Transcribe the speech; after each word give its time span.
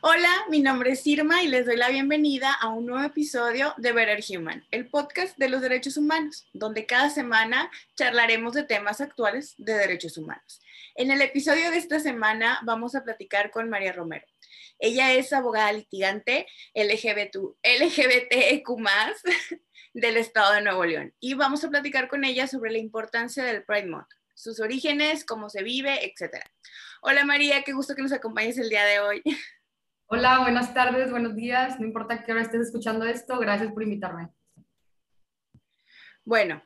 Hola, 0.00 0.44
mi 0.48 0.60
nombre 0.60 0.92
es 0.92 1.04
Irma 1.08 1.42
y 1.42 1.48
les 1.48 1.66
doy 1.66 1.76
la 1.76 1.88
bienvenida 1.88 2.52
a 2.52 2.68
un 2.68 2.86
nuevo 2.86 3.04
episodio 3.04 3.74
de 3.78 3.90
Better 3.90 4.20
Human, 4.28 4.64
el 4.70 4.88
podcast 4.88 5.36
de 5.38 5.48
los 5.48 5.60
derechos 5.60 5.96
humanos, 5.96 6.46
donde 6.52 6.86
cada 6.86 7.10
semana 7.10 7.68
charlaremos 7.96 8.54
de 8.54 8.62
temas 8.62 9.00
actuales 9.00 9.56
de 9.58 9.72
derechos 9.72 10.16
humanos. 10.16 10.60
En 10.94 11.10
el 11.10 11.20
episodio 11.20 11.72
de 11.72 11.78
esta 11.78 11.98
semana 11.98 12.60
vamos 12.62 12.94
a 12.94 13.02
platicar 13.02 13.50
con 13.50 13.68
María 13.68 13.92
Romero. 13.92 14.24
Ella 14.78 15.12
es 15.14 15.32
abogada 15.32 15.72
litigante 15.72 16.46
LGBT, 16.74 17.36
LGBTQ 17.64 18.68
del 19.94 20.16
estado 20.16 20.54
de 20.54 20.62
Nuevo 20.62 20.84
León 20.84 21.12
y 21.18 21.34
vamos 21.34 21.64
a 21.64 21.70
platicar 21.70 22.06
con 22.06 22.24
ella 22.24 22.46
sobre 22.46 22.70
la 22.70 22.78
importancia 22.78 23.42
del 23.42 23.64
Pride 23.64 23.88
Month, 23.88 24.10
sus 24.34 24.60
orígenes, 24.60 25.24
cómo 25.24 25.50
se 25.50 25.64
vive, 25.64 26.06
etc. 26.06 26.36
Hola 27.02 27.24
María, 27.24 27.64
qué 27.64 27.72
gusto 27.72 27.96
que 27.96 28.02
nos 28.02 28.12
acompañes 28.12 28.58
el 28.58 28.68
día 28.68 28.84
de 28.84 29.00
hoy. 29.00 29.22
Hola, 30.10 30.38
buenas 30.38 30.72
tardes, 30.72 31.10
buenos 31.10 31.36
días. 31.36 31.78
No 31.78 31.84
importa 31.84 32.24
qué 32.24 32.32
hora 32.32 32.40
estés 32.40 32.68
escuchando 32.68 33.04
esto, 33.04 33.38
gracias 33.38 33.70
por 33.70 33.82
invitarme. 33.82 34.30
Bueno, 36.24 36.62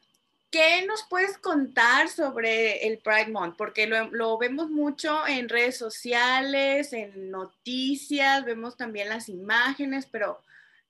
¿qué 0.49 0.87
nos 0.87 1.05
puedes 1.11 1.39
contar 1.39 2.09
sobre 2.09 2.87
el 2.87 2.99
Pride 2.99 3.33
Month? 3.33 3.57
Porque 3.59 3.89
lo, 3.89 4.39
vemos 4.39 4.71
mucho 4.71 5.27
en 5.27 5.49
redes 5.49 5.77
sociales, 5.77 6.93
en 6.93 7.33
noticias, 7.33 8.45
vemos 8.45 8.77
también 8.77 9.09
las 9.09 9.29
imágenes, 9.29 10.07
pero 10.07 10.38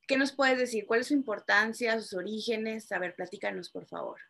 ¿qué 0.06 0.18
nos 0.18 0.32
puedes 0.32 0.58
decir? 0.58 0.84
¿Cuál 0.84 1.00
es 1.00 1.06
su 1.06 1.14
importancia, 1.14 1.98
sus 2.02 2.12
orígenes? 2.12 2.92
A 2.92 2.98
ver, 2.98 3.14
platícanos, 3.14 3.70
por 3.70 3.86
favor. 3.86 4.20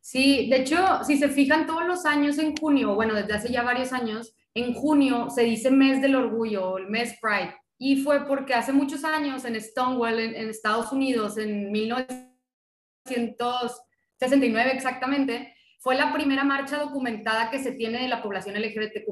Sí, 0.00 0.50
de 0.50 0.56
hecho, 0.56 1.04
si 1.04 1.18
se 1.18 1.28
fijan 1.28 1.68
todos 1.68 1.86
los 1.86 2.04
años 2.04 2.36
en 2.38 2.56
junio, 2.56 2.96
bueno, 2.96 3.14
desde 3.14 3.34
hace 3.34 3.52
ya 3.52 3.62
varios 3.62 3.92
años, 3.92 4.34
en 4.54 4.74
junio 4.74 5.28
se 5.30 5.42
dice 5.42 5.70
mes 5.70 6.02
del 6.02 6.16
orgullo, 6.16 6.78
el 6.78 6.88
mes 6.88 7.16
Pride. 7.20 7.54
Y 7.82 8.02
fue 8.02 8.26
porque 8.26 8.52
hace 8.52 8.74
muchos 8.74 9.04
años 9.04 9.46
en 9.46 9.58
Stonewall, 9.58 10.18
en, 10.18 10.50
Estados 10.50 10.92
Unidos, 10.92 11.38
en 11.38 11.72
1969 11.72 14.72
exactamente, 14.74 15.54
fue 15.78 15.94
la 15.94 16.12
primera 16.12 16.44
marcha 16.44 16.76
documentada 16.76 17.50
que 17.50 17.58
se 17.58 17.72
tiene 17.72 18.02
de 18.02 18.08
la 18.08 18.22
población 18.22 18.60
LGBTQ. 18.60 19.08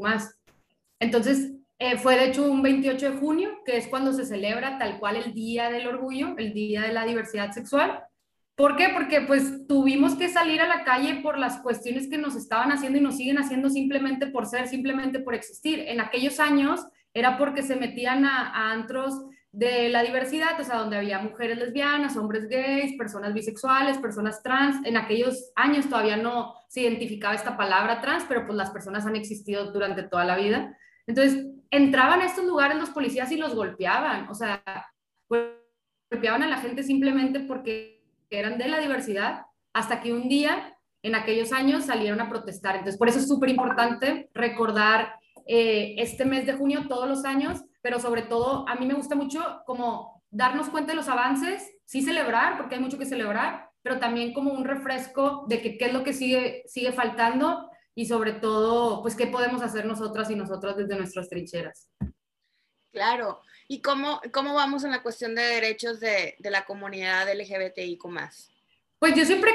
Entonces, 1.01 1.55
eh, 1.79 1.97
fue 1.97 2.17
de 2.17 2.27
hecho 2.27 2.45
un 2.45 2.61
28 2.61 3.13
de 3.13 3.17
junio, 3.17 3.63
que 3.65 3.79
es 3.79 3.87
cuando 3.87 4.13
se 4.13 4.27
celebra 4.27 4.77
tal 4.77 4.99
cual 4.99 5.17
el 5.17 5.33
Día 5.33 5.71
del 5.71 5.87
Orgullo, 5.87 6.37
el 6.37 6.53
Día 6.53 6.83
de 6.83 6.93
la 6.93 7.07
Diversidad 7.07 7.53
Sexual. 7.53 8.03
¿Por 8.55 8.77
qué? 8.77 8.91
Porque 8.91 9.23
pues 9.23 9.67
tuvimos 9.67 10.15
que 10.15 10.29
salir 10.29 10.61
a 10.61 10.69
la 10.69 10.85
calle 10.85 11.23
por 11.23 11.39
las 11.39 11.63
cuestiones 11.63 12.11
que 12.11 12.19
nos 12.19 12.37
estaban 12.37 12.71
haciendo 12.71 12.99
y 12.99 13.03
nos 13.03 13.17
siguen 13.17 13.39
haciendo 13.39 13.71
simplemente 13.71 14.27
por 14.27 14.45
ser, 14.45 14.69
simplemente 14.69 15.21
por 15.21 15.35
existir. 15.35 15.85
En 15.87 16.01
aquellos 16.01 16.39
años 16.39 16.87
era 17.15 17.39
porque 17.39 17.63
se 17.63 17.77
metían 17.77 18.25
a, 18.25 18.71
antros 18.71 19.15
de 19.51 19.89
la 19.89 20.03
diversidad, 20.03 20.61
o 20.61 20.65
sea, 20.65 20.77
donde 20.77 20.99
había 20.99 21.19
mujeres 21.21 21.59
lesbianas, 21.59 22.17
hombres 22.17 22.49
gays, 22.49 22.97
personas 22.97 23.33
bisexuales, 23.33 23.99
personas 23.99 24.43
trans. 24.43 24.85
En 24.87 24.97
aquellos 24.97 25.51
años 25.57 25.89
todavía 25.89 26.17
no 26.17 26.55
se 26.69 26.83
identificaba 26.83 27.35
esta 27.35 27.57
palabra 27.57 28.01
trans, 28.01 28.25
pero 28.29 28.47
pues 28.47 28.57
las 28.57 28.71
personas 28.71 29.07
han 29.07 29.17
existido 29.17 29.73
durante 29.73 30.03
toda 30.03 30.25
la 30.25 30.37
vida. 30.37 30.77
Entonces, 31.07 31.47
entraban 31.71 32.21
a 32.21 32.27
estos 32.27 32.45
lugares 32.45 32.77
los 32.77 32.91
policías 32.91 33.33
y 33.33 33.37
los 33.37 33.55
golpeaban, 33.55 34.29
o 34.29 34.35
sea, 34.35 34.63
golpeaban 35.29 36.43
a 36.43 36.49
la 36.49 36.59
gente 36.59 36.83
simplemente 36.83 37.41
porque 37.41 38.05
eran 38.31 38.59
de 38.59 38.69
la 38.69 38.79
diversidad, 38.79 39.47
hasta 39.73 40.01
que 40.01 40.13
un 40.13 40.29
día, 40.29 40.77
en 41.03 41.15
aquellos 41.15 41.53
años, 41.53 41.85
salieron 41.85 42.21
a 42.21 42.29
protestar. 42.29 42.77
Entonces, 42.77 42.99
por 42.99 43.09
eso 43.09 43.19
es 43.19 43.29
súper 43.29 43.49
importante 43.51 44.29
recordar 44.35 45.15
eh, 45.49 45.95
este 45.97 46.27
mes 46.27 46.45
de 46.45 46.53
junio 46.53 46.87
todos 46.89 47.09
los 47.09 47.25
años, 47.25 47.65
pero 47.81 47.99
sobre 47.99 48.21
todo 48.21 48.69
a 48.69 48.75
mí 48.75 48.85
me 48.85 48.93
gusta 48.93 49.15
mucho 49.15 49.63
como 49.65 50.23
darnos 50.31 50.69
cuenta 50.69 50.93
de 50.93 50.97
los 50.97 51.09
avances, 51.09 51.67
sí 51.87 52.03
celebrar, 52.03 52.59
porque 52.59 52.75
hay 52.75 52.83
mucho 52.83 52.99
que 52.99 53.07
celebrar, 53.07 53.71
pero 53.83 53.99
también 53.99 54.35
como 54.35 54.53
un 54.53 54.67
refresco 54.67 55.47
de 55.49 55.63
que, 55.63 55.79
qué 55.79 55.87
es 55.87 55.93
lo 55.95 56.05
que 56.05 56.13
sigue, 56.13 56.65
sigue 56.67 56.93
faltando 56.93 57.71
y 57.95 58.05
sobre 58.05 58.33
todo, 58.33 59.01
pues 59.01 59.17
qué 59.17 59.27
podemos 59.27 59.63
hacer 59.63 59.87
nosotras 59.87 60.31
y 60.31 60.37
nosotros 60.37 60.77
desde 60.77 60.97
nuestras 60.97 61.31
trincheras. 61.31 61.89
Claro. 62.93 63.41
¿Y 63.69 63.81
cómo, 63.81 64.21
cómo 64.33 64.53
vamos 64.53 64.85
en 64.85 64.91
la 64.91 65.03
cuestión 65.03 65.35
de 65.35 65.43
derechos 65.43 65.99
de, 65.99 66.37
de 66.39 66.51
la 66.51 66.67
comunidad 66.67 67.27
LGBTIQ 67.33 68.05
más? 68.07 68.51
Pues 68.99 69.15
yo 69.15 69.25
siempre 69.25 69.53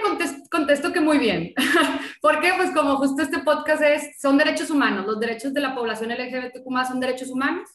contesto, 0.49 0.93
que 0.93 1.01
muy 1.01 1.17
bien. 1.17 1.53
porque 2.21 2.53
Pues 2.55 2.71
como 2.71 2.95
justo 2.95 3.21
este 3.21 3.39
podcast 3.39 3.81
es, 3.81 4.21
son 4.21 4.37
derechos 4.37 4.69
humanos, 4.69 5.05
los 5.05 5.19
derechos 5.19 5.53
de 5.53 5.59
la 5.61 5.75
población 5.75 6.11
LGBTQ 6.11 6.85
son 6.87 6.99
derechos 6.99 7.29
humanos. 7.29 7.69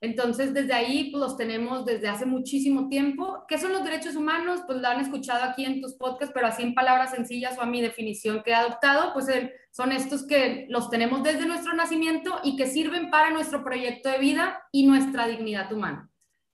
Entonces, 0.00 0.54
desde 0.54 0.72
ahí 0.72 1.10
pues, 1.10 1.20
los 1.20 1.36
tenemos 1.36 1.84
desde 1.84 2.08
hace 2.08 2.24
muchísimo 2.24 2.88
tiempo. 2.88 3.44
¿Qué 3.48 3.58
son 3.58 3.72
los 3.72 3.84
derechos 3.84 4.14
humanos? 4.14 4.60
Pues 4.66 4.80
lo 4.80 4.86
han 4.88 5.00
escuchado 5.00 5.44
aquí 5.44 5.64
en 5.64 5.80
tus 5.80 5.94
podcasts, 5.94 6.32
pero 6.32 6.46
así 6.46 6.62
en 6.62 6.74
palabras 6.74 7.10
sencillas 7.10 7.58
o 7.58 7.62
a 7.62 7.66
mi 7.66 7.80
definición 7.80 8.42
que 8.44 8.50
he 8.50 8.54
adoptado, 8.54 9.12
pues 9.12 9.26
son 9.72 9.92
estos 9.92 10.26
que 10.26 10.66
los 10.68 10.90
tenemos 10.90 11.22
desde 11.22 11.46
nuestro 11.46 11.74
nacimiento 11.74 12.40
y 12.44 12.56
que 12.56 12.66
sirven 12.66 13.10
para 13.10 13.30
nuestro 13.30 13.64
proyecto 13.64 14.08
de 14.08 14.18
vida 14.18 14.62
y 14.72 14.86
nuestra 14.86 15.26
dignidad 15.26 15.72
humana 15.72 16.08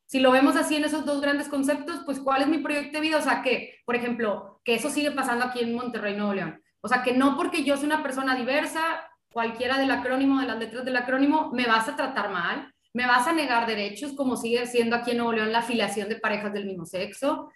si 0.06 0.20
lo 0.20 0.30
vemos 0.30 0.56
así 0.56 0.76
en 0.76 0.84
esos 0.84 1.04
dos 1.04 1.20
grandes 1.20 1.48
conceptos, 1.48 2.00
pues 2.04 2.20
¿cuál 2.20 2.42
es 2.42 2.48
mi 2.48 2.58
proyecto 2.58 2.98
de 2.98 3.00
vida? 3.00 3.18
O 3.18 3.22
sea, 3.22 3.42
que, 3.42 3.80
por 3.84 3.96
ejemplo, 3.96 4.60
que 4.64 4.74
eso 4.74 4.90
sigue 4.90 5.10
pasando 5.10 5.44
aquí 5.46 5.60
en 5.60 5.74
Monterrey, 5.74 6.16
Nuevo 6.16 6.34
León. 6.34 6.62
O 6.80 6.88
sea, 6.88 7.02
que 7.02 7.14
no 7.14 7.36
porque 7.36 7.64
yo 7.64 7.76
soy 7.76 7.86
una 7.86 8.02
persona 8.02 8.36
diversa, 8.36 8.80
cualquiera 9.32 9.78
del 9.78 9.90
acrónimo, 9.90 10.40
de 10.40 10.46
las 10.46 10.58
letras 10.58 10.84
del 10.84 10.96
acrónimo, 10.96 11.50
me 11.52 11.66
vas 11.66 11.88
a 11.88 11.96
tratar 11.96 12.30
mal, 12.30 12.72
me 12.92 13.06
vas 13.06 13.26
a 13.26 13.32
negar 13.32 13.66
derechos, 13.66 14.12
como 14.12 14.36
sigue 14.36 14.66
siendo 14.66 14.94
aquí 14.94 15.10
en 15.10 15.18
Nuevo 15.18 15.32
León 15.32 15.52
la 15.52 15.58
afiliación 15.58 16.08
de 16.08 16.16
parejas 16.16 16.52
del 16.52 16.66
mismo 16.66 16.84
sexo. 16.86 17.50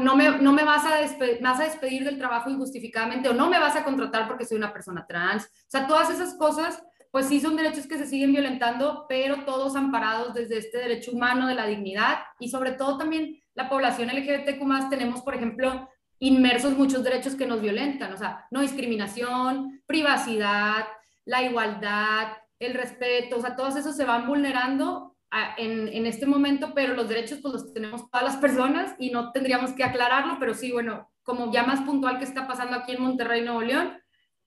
no 0.00 0.16
me, 0.16 0.38
no 0.38 0.52
me 0.52 0.64
vas, 0.64 0.84
a 0.84 0.96
despedir, 0.96 1.38
vas 1.40 1.60
a 1.60 1.64
despedir 1.64 2.04
del 2.04 2.18
trabajo 2.18 2.50
injustificadamente 2.50 3.28
o 3.28 3.34
no 3.34 3.48
me 3.48 3.58
vas 3.58 3.76
a 3.76 3.84
contratar 3.84 4.26
porque 4.26 4.44
soy 4.44 4.56
una 4.56 4.72
persona 4.72 5.06
trans. 5.06 5.44
O 5.44 5.68
sea, 5.70 5.86
todas 5.86 6.10
esas 6.10 6.34
cosas 6.34 6.82
pues 7.10 7.26
sí 7.26 7.40
son 7.40 7.56
derechos 7.56 7.86
que 7.86 7.98
se 7.98 8.06
siguen 8.06 8.32
violentando, 8.32 9.06
pero 9.08 9.44
todos 9.44 9.74
amparados 9.76 10.34
desde 10.34 10.58
este 10.58 10.78
derecho 10.78 11.12
humano 11.12 11.48
de 11.48 11.54
la 11.54 11.66
dignidad 11.66 12.18
y 12.38 12.48
sobre 12.48 12.72
todo 12.72 12.98
también 12.98 13.40
la 13.54 13.68
población 13.68 14.08
LGBTQ 14.08 14.62
más. 14.62 14.88
Tenemos, 14.88 15.22
por 15.22 15.34
ejemplo, 15.34 15.88
inmersos 16.20 16.76
muchos 16.76 17.02
derechos 17.02 17.34
que 17.34 17.46
nos 17.46 17.60
violentan, 17.60 18.12
o 18.12 18.16
sea, 18.16 18.46
no 18.50 18.60
discriminación, 18.60 19.82
privacidad, 19.86 20.86
la 21.24 21.42
igualdad, 21.42 22.28
el 22.58 22.74
respeto, 22.74 23.38
o 23.38 23.40
sea, 23.40 23.56
todos 23.56 23.74
esos 23.76 23.96
se 23.96 24.04
van 24.04 24.26
vulnerando 24.26 25.16
en, 25.56 25.88
en, 25.88 26.06
este 26.06 26.26
momento, 26.26 26.72
pero 26.74 26.94
los 26.94 27.08
derechos 27.08 27.38
pues 27.40 27.54
los 27.54 27.72
tenemos 27.72 28.10
todas 28.10 28.24
las 28.26 28.36
personas 28.36 28.94
y 28.98 29.10
no 29.10 29.32
tendríamos 29.32 29.72
que 29.72 29.84
aclararlo, 29.84 30.36
pero 30.38 30.54
sí, 30.54 30.72
bueno, 30.72 31.10
como 31.22 31.52
ya 31.52 31.62
más 31.62 31.80
puntual 31.82 32.18
que 32.18 32.24
está 32.24 32.46
pasando 32.46 32.76
aquí 32.76 32.92
en 32.92 33.02
Monterrey, 33.02 33.42
Nuevo 33.42 33.62
León, 33.62 33.96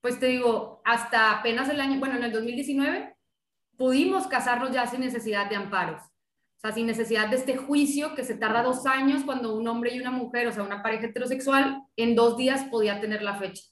pues 0.04 0.20
te 0.20 0.26
digo, 0.26 0.82
hasta 0.84 1.32
apenas 1.32 1.70
el 1.70 1.80
año, 1.80 1.98
bueno, 1.98 2.18
en 2.18 2.26
el 2.26 2.34
2019, 2.34 3.16
pudimos 3.78 4.28
casarnos 4.28 4.72
ya 4.72 4.86
sin 4.86 5.00
necesidad 5.00 5.50
de 5.50 5.56
amparos. 5.56 6.02
O 6.02 6.60
sea, 6.60 6.74
sin 6.74 6.88
necesidad 6.88 7.30
de 7.30 7.38
este 7.38 7.56
juicio 7.56 8.14
que 8.14 8.26
se 8.26 8.36
tarda 8.36 8.64
dos 8.64 8.86
años 8.86 9.24
cuando 9.24 9.56
un 9.56 9.66
hombre 9.66 9.96
y 9.96 10.02
una 10.02 10.12
mujer, 10.12 10.48
o 10.48 10.52
sea, 10.52 10.64
una 10.64 10.84
pareja 10.84 11.06
heterosexual, 11.06 11.84
en 11.96 12.16
dos 12.16 12.36
días 12.36 12.66
podía 12.66 13.00
tener 13.00 13.22
la 13.22 13.38
fecha. 13.38 13.64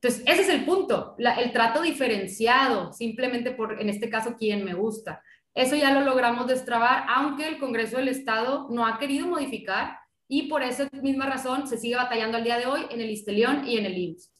Entonces, 0.00 0.22
ese 0.24 0.42
es 0.42 0.48
el 0.50 0.64
punto, 0.64 1.16
el 1.18 1.50
trato 1.50 1.82
diferenciado, 1.82 2.92
simplemente 2.92 3.50
por, 3.50 3.82
en 3.82 3.88
este 3.88 4.08
caso, 4.08 4.36
quién 4.38 4.64
me 4.64 4.74
gusta. 4.74 5.20
Eso 5.52 5.74
ya 5.74 5.92
lo 5.92 6.02
logramos 6.02 6.46
destrabar, 6.46 7.06
aunque 7.08 7.48
el 7.48 7.58
Congreso 7.58 7.96
del 7.96 8.06
Estado 8.06 8.68
no 8.70 8.86
ha 8.86 9.00
querido 9.00 9.26
modificar 9.26 9.98
y 10.28 10.42
por 10.42 10.62
esa 10.62 10.88
misma 11.02 11.26
razón 11.26 11.66
se 11.66 11.76
sigue 11.76 11.96
batallando 11.96 12.36
al 12.36 12.44
día 12.44 12.58
de 12.58 12.66
hoy 12.66 12.82
en 12.88 13.00
el 13.00 13.10
Istelión 13.10 13.66
y 13.66 13.78
en 13.78 13.86
el 13.86 13.98
IMSS. 13.98 14.31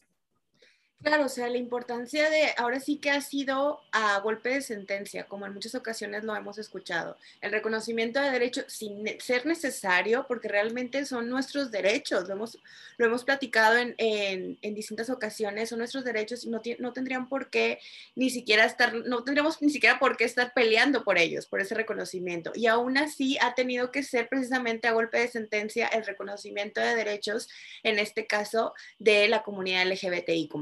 Claro, 1.03 1.25
o 1.25 1.29
sea, 1.29 1.49
la 1.49 1.57
importancia 1.57 2.29
de, 2.29 2.53
ahora 2.55 2.79
sí 2.79 2.95
que 2.97 3.11
ha 3.11 3.19
sido 3.19 3.81
a 3.91 4.17
golpe 4.21 4.49
de 4.49 4.61
sentencia, 4.61 5.25
como 5.25 5.45
en 5.45 5.53
muchas 5.53 5.75
ocasiones 5.75 6.23
lo 6.23 6.33
hemos 6.33 6.57
escuchado, 6.57 7.17
el 7.41 7.51
reconocimiento 7.51 8.21
de 8.21 8.31
derechos 8.31 8.65
sin 8.69 9.05
ser 9.19 9.45
necesario, 9.45 10.25
porque 10.29 10.47
realmente 10.47 11.05
son 11.05 11.29
nuestros 11.29 11.71
derechos, 11.71 12.29
lo 12.29 12.35
hemos, 12.35 12.57
lo 12.95 13.05
hemos 13.05 13.25
platicado 13.25 13.75
en, 13.77 13.95
en, 13.97 14.73
distintas 14.73 15.09
ocasiones, 15.09 15.69
son 15.69 15.79
nuestros 15.79 16.05
derechos 16.05 16.45
y 16.45 16.49
no, 16.49 16.61
no 16.79 16.93
tendrían 16.93 17.27
por 17.27 17.49
qué 17.49 17.79
ni 18.15 18.29
siquiera 18.29 18.63
estar, 18.63 18.93
no 18.93 19.25
tendríamos 19.25 19.61
ni 19.61 19.71
siquiera 19.71 19.99
por 19.99 20.15
qué 20.15 20.23
estar 20.23 20.53
peleando 20.53 21.03
por 21.03 21.17
ellos, 21.17 21.47
por 21.47 21.59
ese 21.59 21.75
reconocimiento. 21.75 22.53
Y 22.55 22.67
aún 22.67 22.97
así 22.97 23.37
ha 23.41 23.55
tenido 23.55 23.91
que 23.91 24.03
ser 24.03 24.29
precisamente 24.29 24.87
a 24.87 24.93
golpe 24.93 25.19
de 25.19 25.27
sentencia 25.27 25.87
el 25.87 26.05
reconocimiento 26.05 26.79
de 26.79 26.95
derechos, 26.95 27.49
en 27.83 27.99
este 27.99 28.25
caso, 28.25 28.73
de 28.99 29.27
la 29.27 29.43
comunidad 29.43 29.85
LGBTIQ. 29.85 30.53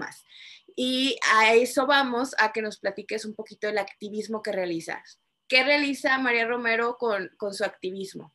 Y 0.76 1.18
a 1.34 1.54
eso 1.54 1.86
vamos 1.86 2.36
a 2.40 2.52
que 2.52 2.62
nos 2.62 2.80
platiques 2.80 3.26
un 3.26 3.36
poquito 3.36 3.68
del 3.68 3.78
activismo 3.78 4.42
que 4.42 4.52
realizas. 4.52 5.20
¿Qué 5.48 5.64
realiza 5.64 6.18
María 6.18 6.48
Romero 6.48 6.98
con, 6.98 7.30
con 7.38 7.54
su 7.54 7.66
activismo? 7.66 8.34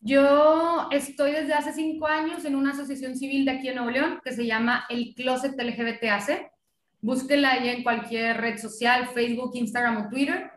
Yo 0.00 0.88
estoy 0.90 1.32
desde 1.32 1.54
hace 1.54 1.72
cinco 1.72 2.06
años 2.06 2.44
en 2.44 2.54
una 2.54 2.72
asociación 2.72 3.16
civil 3.16 3.46
de 3.46 3.52
aquí 3.52 3.68
en 3.68 3.76
Nuevo 3.76 3.90
León 3.90 4.20
que 4.22 4.32
se 4.32 4.44
llama 4.44 4.84
el 4.90 5.14
Closet 5.14 5.58
LGBTAC. 5.58 6.52
Búsquela 7.00 7.52
ahí 7.52 7.70
en 7.70 7.82
cualquier 7.82 8.36
red 8.38 8.58
social, 8.58 9.08
Facebook, 9.08 9.52
Instagram 9.54 10.04
o 10.04 10.08
Twitter. 10.10 10.50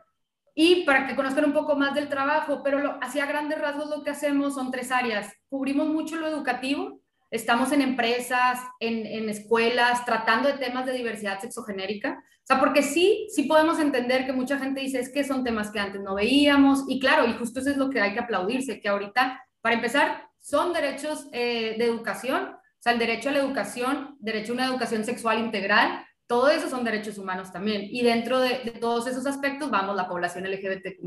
Y 0.53 0.83
para 0.83 1.07
que 1.07 1.15
conozcan 1.15 1.45
un 1.45 1.53
poco 1.53 1.77
más 1.77 1.95
del 1.95 2.09
trabajo, 2.09 2.61
pero 2.61 2.79
lo, 2.79 2.99
hacia 3.01 3.25
grandes 3.25 3.59
rasgos 3.59 3.89
lo 3.89 4.03
que 4.03 4.09
hacemos 4.09 4.55
son 4.55 4.71
tres 4.71 4.91
áreas. 4.91 5.31
Cubrimos 5.47 5.87
mucho 5.87 6.17
lo 6.17 6.27
educativo, 6.27 6.99
estamos 7.31 7.71
en 7.71 7.81
empresas, 7.81 8.59
en, 8.79 9.05
en, 9.05 9.29
escuelas, 9.29 10.05
tratando 10.05 10.49
de 10.49 10.57
temas 10.57 10.85
de 10.85 10.93
diversidad 10.93 11.39
sexogenérica. 11.39 12.23
O 12.43 12.45
sea, 12.47 12.59
porque 12.59 12.81
sí, 12.81 13.27
sí 13.33 13.43
podemos 13.43 13.79
entender 13.79 14.25
que 14.25 14.33
mucha 14.33 14.57
gente 14.57 14.81
dice, 14.81 14.99
es 14.99 15.09
que 15.09 15.23
son 15.23 15.43
temas 15.43 15.71
que 15.71 15.79
antes 15.79 16.01
no 16.01 16.15
veíamos. 16.15 16.85
Y 16.87 16.99
claro, 16.99 17.25
y 17.25 17.33
justo 17.33 17.59
eso 17.59 17.71
es 17.71 17.77
lo 17.77 17.89
que 17.89 18.01
hay 18.01 18.13
que 18.13 18.19
aplaudirse, 18.19 18.79
que 18.79 18.87
ahorita, 18.87 19.43
para 19.61 19.75
empezar, 19.75 20.27
son 20.39 20.71
derechos 20.71 21.27
eh, 21.33 21.75
de 21.77 21.85
educación, 21.85 22.53
o 22.53 22.81
sea, 22.81 22.93
el 22.93 22.99
derecho 22.99 23.29
a 23.29 23.33
la 23.33 23.39
educación, 23.39 24.15
derecho 24.19 24.53
a 24.53 24.55
una 24.55 24.65
educación 24.65 25.03
sexual 25.03 25.39
integral, 25.39 26.05
todo 26.27 26.49
eso 26.49 26.69
son 26.69 26.83
derechos 26.83 27.17
humanos 27.17 27.51
también. 27.51 27.83
Y 27.89 28.03
dentro 28.03 28.39
de, 28.39 28.59
de 28.59 28.71
todos 28.71 29.07
esos 29.07 29.25
aspectos 29.25 29.69
vamos 29.69 29.95
la 29.95 30.07
población 30.07 30.45
LGBTQ 30.49 30.99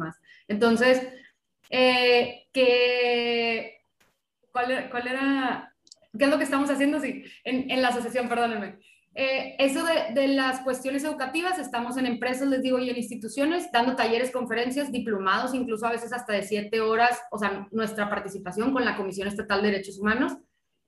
Entonces, 0.49 1.07
eh, 1.71 2.49
que, 2.53 3.85
¿cuál, 4.51 4.89
¿cuál 4.91 5.07
era? 5.07 5.70
¿Qué 6.19 6.25
es 6.25 6.31
lo 6.31 6.39
que 6.39 6.45
estamos 6.45 6.71
haciendo? 6.71 7.01
Sí, 7.01 7.25
en, 7.45 7.71
en 7.71 7.83
la 7.83 7.89
asociación, 7.89 8.29
perdónenme. 8.29 8.79
Eh, 9.15 9.57
eso 9.59 9.85
de, 9.85 10.15
de, 10.15 10.29
las 10.29 10.61
cuestiones 10.61 11.03
educativas, 11.03 11.59
estamos 11.59 11.97
en 11.97 12.07
empresas, 12.07 12.47
les 12.49 12.63
digo, 12.63 12.79
y 12.79 12.91
en 12.91 12.97
instituciones, 12.97 13.71
dando 13.73 13.97
talleres, 13.97 14.31
conferencias, 14.31 14.93
diplomados, 14.93 15.53
incluso 15.53 15.87
a 15.87 15.91
veces 15.91 16.13
hasta 16.13 16.33
de 16.33 16.43
siete 16.43 16.81
horas, 16.81 17.21
o 17.33 17.39
sea, 17.39 17.67
nuestra 17.73 18.09
participación 18.09 18.73
con 18.73 18.85
la 18.85 18.97
Comisión 18.97 19.27
Estatal 19.27 19.63
de 19.63 19.73
Derechos 19.73 19.99
Humanos, 19.99 20.37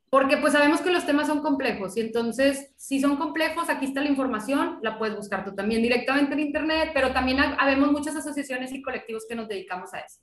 porque 0.09 0.37
pues 0.37 0.53
sabemos 0.53 0.83
que 0.83 0.91
los 0.93 1.07
temas 1.07 1.27
son 1.27 1.41
complejos 1.41 1.97
y 1.97 2.01
entonces, 2.01 2.75
si 2.77 3.01
son 3.01 3.17
complejos, 3.17 3.71
aquí 3.71 3.87
está 3.87 4.03
la 4.03 4.11
información, 4.11 4.79
la 4.83 4.99
puedes 4.99 5.17
buscar 5.17 5.43
tú 5.43 5.55
también 5.55 5.83
directamente 5.83 6.35
en 6.35 6.41
Internet, 6.41 6.91
pero 6.93 7.13
también 7.13 7.39
habemos 7.41 7.91
muchas 7.91 8.15
asociaciones 8.15 8.73
y 8.73 8.83
colectivos 8.83 9.25
que 9.27 9.35
nos 9.35 9.49
dedicamos 9.49 9.95
a 9.95 10.01
eso. 10.01 10.21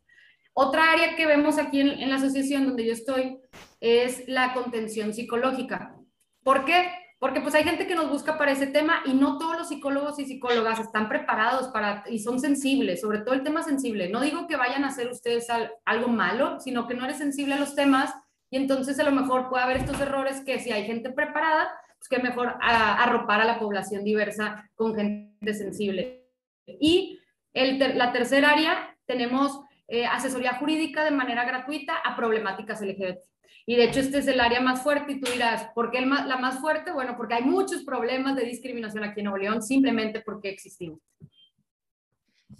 Otra 0.53 0.91
área 0.91 1.15
que 1.15 1.25
vemos 1.25 1.57
aquí 1.57 1.79
en, 1.81 2.09
la 2.09 2.15
asociación 2.15 2.65
donde 2.65 2.85
yo 2.85 2.93
estoy 2.93 3.39
es 3.79 4.27
la 4.27 4.53
contención 4.53 5.13
psicológica. 5.13 5.95
¿Por 6.43 6.65
qué? 6.65 6.91
Porque 7.19 7.41
pues 7.41 7.53
hay 7.55 7.63
gente 7.63 7.85
que 7.85 7.95
nos 7.95 8.09
busca 8.09 8.37
para 8.37 8.51
ese 8.51 8.67
tema 8.67 9.01
y 9.05 9.13
no 9.13 9.37
todos 9.37 9.57
los 9.57 9.67
psicólogos 9.67 10.19
y 10.19 10.25
psicólogas 10.25 10.79
están 10.79 11.09
preparados 11.09 11.67
para 11.69 12.03
y 12.09 12.19
son 12.19 12.39
sensibles, 12.39 13.01
sobre 13.01 13.19
todo 13.19 13.35
el 13.35 13.43
tema 13.43 13.61
sensible. 13.61 14.09
No 14.09 14.21
digo 14.21 14.47
que 14.47 14.55
vayan 14.55 14.83
a 14.83 14.87
hacer 14.87 15.09
ustedes 15.09 15.49
al, 15.49 15.71
algo 15.85 16.07
malo, 16.07 16.59
sino 16.59 16.87
que 16.87 16.93
no 16.93 17.05
eres 17.05 17.17
sensible 17.17 17.55
a 17.55 17.59
los 17.59 17.75
temas 17.75 18.13
y 18.49 18.57
entonces 18.57 18.99
a 18.99 19.03
lo 19.03 19.11
mejor 19.11 19.49
puede 19.49 19.63
haber 19.63 19.77
estos 19.77 19.99
errores 19.99 20.41
que 20.41 20.59
si 20.59 20.71
hay 20.71 20.85
gente 20.85 21.09
preparada, 21.11 21.69
pues 21.97 22.09
que 22.09 22.19
mejor 22.19 22.55
arropar 22.61 23.41
a 23.41 23.45
la 23.45 23.59
población 23.59 24.03
diversa 24.03 24.69
con 24.75 24.95
gente 24.95 25.53
sensible. 25.53 26.25
Y 26.65 27.19
el 27.53 27.79
la 27.97 28.11
tercera 28.11 28.51
área 28.51 28.97
tenemos 29.05 29.61
eh, 29.89 30.05
asesoría 30.05 30.55
jurídica 30.55 31.03
de 31.03 31.11
manera 31.11 31.45
gratuita 31.45 31.95
a 31.95 32.15
problemáticas 32.15 32.81
LGBT. 32.81 33.19
Y 33.65 33.75
de 33.75 33.83
hecho 33.83 33.99
este 33.99 34.19
es 34.19 34.27
el 34.27 34.39
área 34.39 34.61
más 34.61 34.81
fuerte 34.81 35.13
y 35.13 35.19
tú 35.19 35.31
dirás, 35.31 35.69
¿por 35.75 35.91
qué 35.91 36.01
la 36.01 36.37
más 36.37 36.59
fuerte? 36.59 36.91
Bueno, 36.91 37.15
porque 37.17 37.35
hay 37.35 37.43
muchos 37.43 37.83
problemas 37.83 38.35
de 38.35 38.45
discriminación 38.45 39.03
aquí 39.03 39.19
en 39.19 39.25
Nuevo 39.25 39.37
León 39.37 39.61
simplemente 39.61 40.21
porque 40.21 40.49
existimos. 40.49 40.99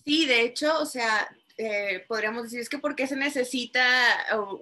Sí, 0.04 0.26
de 0.26 0.42
hecho, 0.42 0.80
o 0.80 0.86
sea, 0.86 1.30
eh, 1.62 2.06
podríamos 2.08 2.44
decir, 2.44 2.62
es 2.62 2.70
que 2.70 2.78
por 2.78 2.96
qué 2.96 3.06
se 3.06 3.18
necesita 3.18 3.84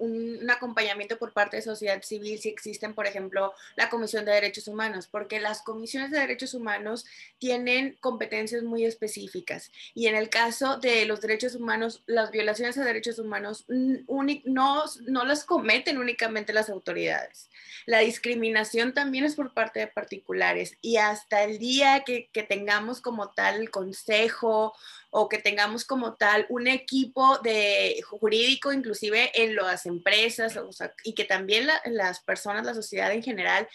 un, 0.00 0.40
un, 0.42 0.50
acompañamiento 0.50 1.16
por 1.16 1.32
parte 1.32 1.56
de 1.56 1.62
sociedad 1.62 2.02
civil 2.02 2.40
si 2.40 2.48
existen, 2.48 2.92
por 2.92 3.06
ejemplo, 3.06 3.54
la 3.76 3.88
Comisión 3.88 4.24
de 4.24 4.32
Derechos 4.32 4.66
Humanos, 4.66 5.06
porque 5.06 5.38
las 5.38 5.62
comisiones 5.62 6.10
de 6.10 6.18
derechos 6.18 6.54
humanos 6.54 7.06
tienen 7.38 7.96
competencias 8.00 8.64
muy 8.64 8.84
específicas. 8.84 9.70
Y 9.94 10.08
en 10.08 10.16
el 10.16 10.28
caso 10.28 10.78
de 10.78 11.04
los 11.04 11.20
derechos 11.20 11.54
humanos, 11.54 12.02
las 12.06 12.32
violaciones 12.32 12.76
a 12.78 12.84
derechos 12.84 13.20
humanos 13.20 13.64
no, 13.68 14.84
no 15.06 15.24
las 15.24 15.44
cometen 15.44 15.98
únicamente 15.98 16.52
las 16.52 16.68
autoridades. 16.68 17.48
La 17.86 18.00
discriminación 18.00 18.92
también 18.92 19.24
es 19.24 19.36
por 19.36 19.54
parte 19.54 19.78
de 19.78 19.86
particulares. 19.86 20.76
Y 20.82 20.96
hasta 20.96 21.44
el 21.44 21.60
día 21.60 22.02
que, 22.04 22.28
que 22.32 22.42
tengamos 22.42 23.00
como 23.00 23.30
tal 23.30 23.60
el 23.60 23.70
consejo 23.70 24.74
o 25.10 25.28
que 25.28 25.38
tengamos 25.38 25.84
como 25.84 26.14
tal 26.14 26.46
un 26.48 26.66
equipo 26.66 27.38
de 27.38 28.00
jurídico, 28.08 28.72
inclusive 28.72 29.30
en 29.34 29.54
las 29.56 29.86
empresas, 29.86 30.58
y 31.04 31.14
que 31.14 31.24
también 31.24 31.66
la, 31.66 31.80
las 31.86 32.20
personas, 32.20 32.66
la 32.66 32.74
sociedad 32.74 33.12
en 33.12 33.22
general, 33.22 33.68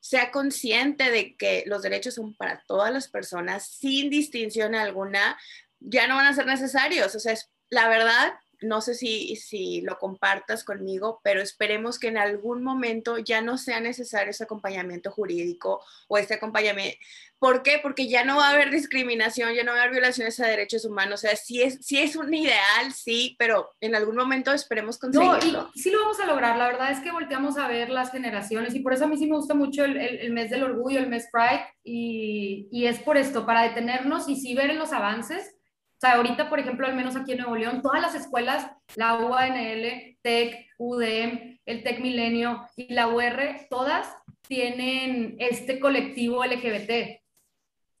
sea 0.00 0.30
consciente 0.30 1.10
de 1.10 1.36
que 1.36 1.64
los 1.66 1.82
derechos 1.82 2.14
son 2.14 2.34
para 2.34 2.64
todas 2.66 2.92
las 2.92 3.08
personas, 3.08 3.68
sin 3.68 4.10
distinción 4.10 4.74
alguna, 4.74 5.38
ya 5.78 6.06
no 6.06 6.16
van 6.16 6.26
a 6.26 6.34
ser 6.34 6.46
necesarios. 6.46 7.14
O 7.14 7.20
sea, 7.20 7.32
es, 7.32 7.50
la 7.68 7.88
verdad, 7.88 8.32
no 8.62 8.80
sé 8.80 8.94
si, 8.94 9.36
si 9.36 9.80
lo 9.82 9.98
compartas 9.98 10.64
conmigo, 10.64 11.20
pero 11.22 11.40
esperemos 11.40 11.98
que 11.98 12.08
en 12.08 12.18
algún 12.18 12.62
momento 12.62 13.18
ya 13.18 13.40
no 13.40 13.58
sea 13.58 13.80
necesario 13.80 14.30
ese 14.30 14.44
acompañamiento 14.44 15.10
jurídico 15.10 15.82
o 16.08 16.18
este 16.18 16.34
acompañamiento. 16.34 16.98
¿Por 17.38 17.62
qué? 17.62 17.80
Porque 17.82 18.06
ya 18.06 18.22
no 18.22 18.36
va 18.36 18.48
a 18.48 18.50
haber 18.50 18.70
discriminación, 18.70 19.54
ya 19.54 19.64
no 19.64 19.72
va 19.72 19.78
a 19.78 19.80
haber 19.82 19.92
violaciones 19.92 20.38
a 20.40 20.46
derechos 20.46 20.84
humanos. 20.84 21.20
O 21.20 21.22
sea, 21.22 21.36
sí 21.36 21.62
es, 21.62 21.78
sí 21.80 21.98
es 21.98 22.14
un 22.16 22.32
ideal, 22.34 22.92
sí, 22.94 23.34
pero 23.38 23.74
en 23.80 23.94
algún 23.94 24.16
momento 24.16 24.52
esperemos 24.52 24.98
conseguirlo. 24.98 25.62
No, 25.62 25.70
y 25.74 25.80
sí 25.80 25.90
lo 25.90 26.00
vamos 26.02 26.20
a 26.20 26.26
lograr. 26.26 26.58
La 26.58 26.66
verdad 26.66 26.92
es 26.92 27.00
que 27.00 27.12
volteamos 27.12 27.56
a 27.56 27.66
ver 27.66 27.88
las 27.88 28.12
generaciones 28.12 28.74
y 28.74 28.80
por 28.80 28.92
eso 28.92 29.04
a 29.04 29.08
mí 29.08 29.16
sí 29.16 29.26
me 29.26 29.36
gusta 29.36 29.54
mucho 29.54 29.84
el, 29.86 29.96
el, 29.96 30.18
el 30.18 30.32
mes 30.32 30.50
del 30.50 30.64
orgullo, 30.64 30.98
el 30.98 31.08
mes 31.08 31.28
Pride, 31.32 31.64
y, 31.82 32.68
y 32.70 32.86
es 32.86 32.98
por 32.98 33.16
esto, 33.16 33.46
para 33.46 33.62
detenernos 33.62 34.28
y 34.28 34.36
sí 34.36 34.54
ver 34.54 34.74
los 34.74 34.92
avances 34.92 35.54
o 36.00 36.06
sea, 36.06 36.14
ahorita, 36.14 36.48
por 36.48 36.58
ejemplo, 36.58 36.86
al 36.86 36.96
menos 36.96 37.14
aquí 37.14 37.32
en 37.32 37.38
Nuevo 37.40 37.56
León, 37.56 37.82
todas 37.82 38.00
las 38.00 38.14
escuelas, 38.14 38.70
la 38.96 39.18
UANL, 39.18 40.16
TEC, 40.22 40.66
UDEM, 40.78 41.58
el 41.66 41.82
TEC 41.82 42.00
Milenio 42.00 42.66
y 42.74 42.94
la 42.94 43.08
UR, 43.08 43.66
todas 43.68 44.08
tienen 44.48 45.36
este 45.38 45.78
colectivo 45.78 46.42
LGBT, 46.42 47.20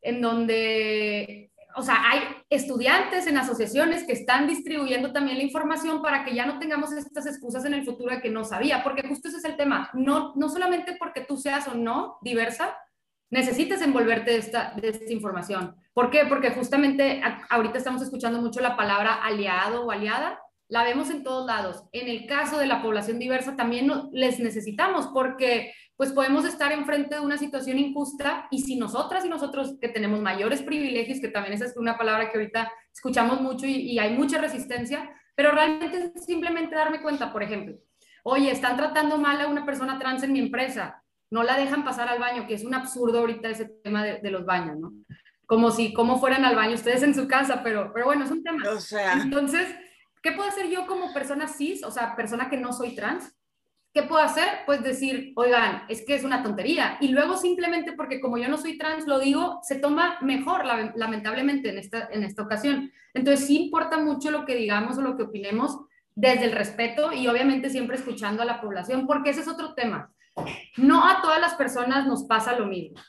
en 0.00 0.22
donde, 0.22 1.52
o 1.76 1.82
sea, 1.82 2.10
hay 2.10 2.20
estudiantes 2.48 3.26
en 3.26 3.36
asociaciones 3.36 4.04
que 4.04 4.14
están 4.14 4.46
distribuyendo 4.46 5.12
también 5.12 5.36
la 5.36 5.44
información 5.44 6.00
para 6.00 6.24
que 6.24 6.34
ya 6.34 6.46
no 6.46 6.58
tengamos 6.58 6.92
estas 6.92 7.26
excusas 7.26 7.66
en 7.66 7.74
el 7.74 7.84
futuro 7.84 8.14
de 8.14 8.22
que 8.22 8.30
no 8.30 8.44
sabía, 8.44 8.82
porque 8.82 9.06
justo 9.06 9.28
ese 9.28 9.36
es 9.36 9.44
el 9.44 9.58
tema, 9.58 9.90
no, 9.92 10.32
no 10.36 10.48
solamente 10.48 10.96
porque 10.98 11.20
tú 11.20 11.36
seas 11.36 11.68
o 11.68 11.74
no 11.74 12.16
diversa, 12.22 12.74
necesitas 13.28 13.82
envolverte 13.82 14.38
esta, 14.38 14.72
de 14.80 14.88
esta 14.88 15.12
información. 15.12 15.76
¿Por 15.92 16.10
qué? 16.10 16.24
Porque 16.28 16.50
justamente 16.50 17.22
ahorita 17.48 17.78
estamos 17.78 18.02
escuchando 18.02 18.40
mucho 18.40 18.60
la 18.60 18.76
palabra 18.76 19.14
aliado 19.14 19.84
o 19.84 19.90
aliada, 19.90 20.38
la 20.68 20.84
vemos 20.84 21.10
en 21.10 21.24
todos 21.24 21.46
lados. 21.46 21.84
En 21.92 22.08
el 22.08 22.26
caso 22.26 22.58
de 22.58 22.66
la 22.66 22.80
población 22.80 23.18
diversa 23.18 23.56
también 23.56 23.90
les 24.12 24.38
necesitamos 24.38 25.08
porque 25.08 25.72
pues 25.96 26.12
podemos 26.12 26.46
estar 26.46 26.72
enfrente 26.72 27.16
de 27.16 27.20
una 27.20 27.36
situación 27.36 27.78
injusta 27.78 28.46
y 28.50 28.62
si 28.62 28.76
nosotras 28.76 29.24
y 29.24 29.28
nosotros 29.28 29.76
que 29.80 29.88
tenemos 29.88 30.20
mayores 30.20 30.62
privilegios, 30.62 31.20
que 31.20 31.28
también 31.28 31.54
esa 31.54 31.66
es 31.66 31.76
una 31.76 31.98
palabra 31.98 32.30
que 32.30 32.38
ahorita 32.38 32.72
escuchamos 32.94 33.40
mucho 33.40 33.66
y, 33.66 33.72
y 33.72 33.98
hay 33.98 34.16
mucha 34.16 34.40
resistencia, 34.40 35.10
pero 35.34 35.50
realmente 35.52 36.12
es 36.14 36.24
simplemente 36.24 36.74
darme 36.74 37.02
cuenta, 37.02 37.32
por 37.32 37.42
ejemplo, 37.42 37.76
oye, 38.22 38.50
están 38.50 38.76
tratando 38.76 39.18
mal 39.18 39.40
a 39.40 39.48
una 39.48 39.66
persona 39.66 39.98
trans 39.98 40.22
en 40.22 40.32
mi 40.32 40.38
empresa, 40.38 41.02
no 41.30 41.42
la 41.42 41.56
dejan 41.56 41.84
pasar 41.84 42.08
al 42.08 42.18
baño, 42.18 42.46
que 42.46 42.54
es 42.54 42.64
un 42.64 42.74
absurdo 42.74 43.18
ahorita 43.18 43.50
ese 43.50 43.66
tema 43.82 44.02
de, 44.02 44.20
de 44.20 44.30
los 44.30 44.46
baños, 44.46 44.78
¿no? 44.78 44.92
Como 45.50 45.72
si, 45.72 45.92
como 45.92 46.20
fueran 46.20 46.44
al 46.44 46.54
baño 46.54 46.76
ustedes 46.76 47.02
en 47.02 47.12
su 47.12 47.26
casa, 47.26 47.64
pero, 47.64 47.90
pero 47.92 48.06
bueno, 48.06 48.24
es 48.24 48.30
un 48.30 48.44
tema. 48.44 48.62
O 48.70 48.78
sea. 48.78 49.14
Entonces, 49.14 49.66
¿qué 50.22 50.30
puedo 50.30 50.48
hacer 50.48 50.70
yo 50.70 50.86
como 50.86 51.12
persona 51.12 51.48
cis, 51.48 51.82
o 51.82 51.90
sea, 51.90 52.14
persona 52.14 52.48
que 52.48 52.56
no 52.56 52.72
soy 52.72 52.94
trans? 52.94 53.34
¿Qué 53.92 54.04
puedo 54.04 54.22
hacer? 54.22 54.46
Pues 54.64 54.84
decir, 54.84 55.32
oigan, 55.34 55.82
es 55.88 56.06
que 56.06 56.14
es 56.14 56.22
una 56.22 56.44
tontería. 56.44 56.98
Y 57.00 57.08
luego 57.08 57.36
simplemente 57.36 57.94
porque 57.94 58.20
como 58.20 58.38
yo 58.38 58.48
no 58.48 58.58
soy 58.58 58.78
trans, 58.78 59.08
lo 59.08 59.18
digo, 59.18 59.58
se 59.64 59.74
toma 59.80 60.18
mejor, 60.20 60.64
lamentablemente, 60.94 61.70
en 61.70 61.78
esta, 61.78 62.08
en 62.12 62.22
esta 62.22 62.42
ocasión. 62.42 62.92
Entonces 63.12 63.48
sí 63.48 63.64
importa 63.64 63.98
mucho 63.98 64.30
lo 64.30 64.44
que 64.44 64.54
digamos 64.54 64.98
o 64.98 65.02
lo 65.02 65.16
que 65.16 65.24
opinemos 65.24 65.80
desde 66.14 66.44
el 66.44 66.52
respeto 66.52 67.12
y 67.12 67.26
obviamente 67.26 67.70
siempre 67.70 67.96
escuchando 67.96 68.42
a 68.42 68.44
la 68.44 68.60
población, 68.60 69.04
porque 69.08 69.30
ese 69.30 69.40
es 69.40 69.48
otro 69.48 69.74
tema. 69.74 70.12
No 70.76 71.04
a 71.04 71.20
todas 71.20 71.40
las 71.40 71.54
personas 71.54 72.06
nos 72.06 72.22
pasa 72.22 72.56
lo 72.56 72.66
mismo. 72.66 73.00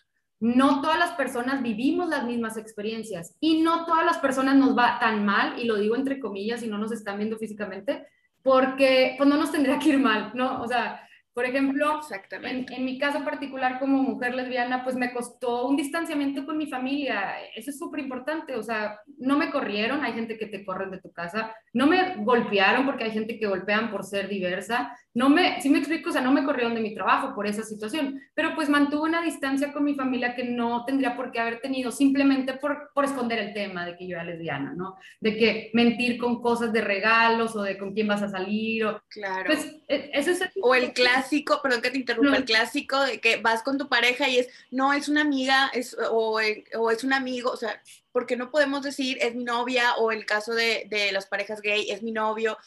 No 0.42 0.82
todas 0.82 0.98
las 1.00 1.12
personas 1.12 1.62
vivimos 1.62 2.10
las 2.10 2.26
mismas 2.26 2.58
experiencias 2.58 3.36
y 3.40 3.62
no 3.62 3.86
todas 3.86 4.04
las 4.04 4.18
personas 4.18 4.56
nos 4.56 4.76
va 4.76 4.98
tan 5.00 5.24
mal, 5.24 5.60
y 5.60 5.66
lo 5.66 5.78
digo 5.78 5.96
entre 5.96 6.20
comillas 6.20 6.64
y 6.64 6.68
no 6.68 6.78
nos 6.80 6.92
están 6.92 7.18
viendo 7.18 7.38
físicamente, 7.38 8.08
porque 8.42 9.14
pues 9.18 9.30
no 9.30 9.38
nos 9.38 9.52
tendría 9.52 9.78
que 9.78 9.90
ir 9.90 10.00
mal, 10.00 10.32
¿no? 10.34 10.62
O 10.62 10.68
sea, 10.68 11.08
Por 11.34 11.46
ejemplo, 11.46 12.02
en, 12.44 12.66
en, 12.70 12.86
mi 12.86 12.98
caso 12.98 13.24
particular 13.24 13.80
como 13.80 14.04
mujer 14.04 14.36
lesbiana, 14.36 14.84
pues 14.84 14.98
me 14.98 15.14
costó 15.14 15.66
un 15.68 15.78
distanciamiento 15.78 16.46
con 16.46 16.58
mi 16.58 16.68
familia. 16.68 17.36
Eso 17.56 17.70
es 17.70 17.80
súper 17.80 18.02
importante. 18.02 18.56
O 18.56 18.64
sea, 18.64 19.00
no 19.18 19.38
me 19.38 19.50
corrieron, 19.50 20.04
hay 20.04 20.12
gente 20.12 20.38
que 20.38 20.48
te 20.48 20.66
corren 20.66 20.92
de 20.92 21.00
tu 21.00 21.12
casa. 21.12 21.56
No 21.72 21.88
me 21.88 22.16
golpearon 22.18 22.86
porque 22.86 23.06
hay 23.06 23.12
gente 23.12 23.40
que 23.40 23.48
golpean 23.48 23.92
por 23.92 24.04
ser 24.04 24.28
diversa. 24.28 24.94
No 25.14 25.30
me, 25.30 25.62
sí 25.62 25.70
me 25.70 25.78
explico, 25.78 26.10
o 26.10 26.14
sea, 26.14 26.22
no 26.22 26.34
me 26.34 26.44
corrieron 26.44 26.76
de 26.76 26.82
mi 26.82 26.94
trabajo 26.94 27.34
por 27.34 27.48
esa 27.48 27.64
situación. 27.64 28.20
Pero 28.34 28.54
pues 28.54 28.68
mantuve 28.68 29.08
una 29.08 29.22
distancia 29.22 29.72
con 29.72 29.86
mi 29.86 29.96
familia 29.96 30.36
que 30.36 30.44
no 30.44 30.84
tendría 30.84 31.16
por 31.16 31.32
qué 31.32 31.40
haber 31.40 31.62
tenido 31.62 31.92
simplemente 31.92 32.56
por, 32.56 32.92
por 32.94 33.06
esconder 33.06 33.40
el 33.40 33.54
tema 33.54 33.86
de 33.86 33.96
que 33.96 34.06
yo 34.06 34.16
era 34.16 34.26
lesbiana, 34.26 34.74
¿no? 34.76 34.98
De 35.22 35.38
que 35.38 35.72
mentir 35.74 36.18
con 36.18 36.42
cosas 36.42 36.74
de 36.74 36.82
regalos 36.82 37.56
o 37.56 37.62
de 37.62 37.78
con 37.78 37.94
quién 37.94 38.08
vas 38.08 38.22
a 38.22 38.30
salir. 38.30 38.86
O, 38.86 39.02
claro. 39.10 39.46
Pues, 39.46 39.66
e, 39.88 40.12
eso 40.14 40.32
es 40.32 40.42
o 40.62 40.76
el 40.76 40.92
clásico, 40.92 41.21
perdón 41.62 41.82
que 41.82 41.92
te 41.92 41.98
interrumpa, 41.98 42.38
el 42.38 42.46
clásico 42.46 43.00
de 43.02 43.20
que 43.20 43.38
vas 43.38 43.64
con 43.64 43.78
tu 43.78 43.88
pareja 43.88 44.28
y 44.28 44.40
es, 44.40 44.50
no, 44.70 44.94
es 44.94 45.08
una 45.10 45.22
amiga 45.22 45.70
es, 45.74 45.96
o, 46.10 46.40
o, 46.78 46.92
es 46.92 47.04
un 47.04 47.14
amigo, 47.14 47.52
o 47.52 47.58
sea, 47.58 47.82
porque 48.12 48.36
no 48.36 48.52
podemos 48.52 48.84
decir 48.84 49.18
es 49.22 49.36
mi 49.36 49.44
novia 49.44 49.96
o 49.96 50.12
el 50.12 50.26
caso 50.26 50.54
de, 50.54 50.88
de 50.90 51.12
las 51.12 51.26
parejas 51.26 51.62
gay 51.62 51.90
es 51.90 52.04
mi 52.04 52.12
novio. 52.12 52.58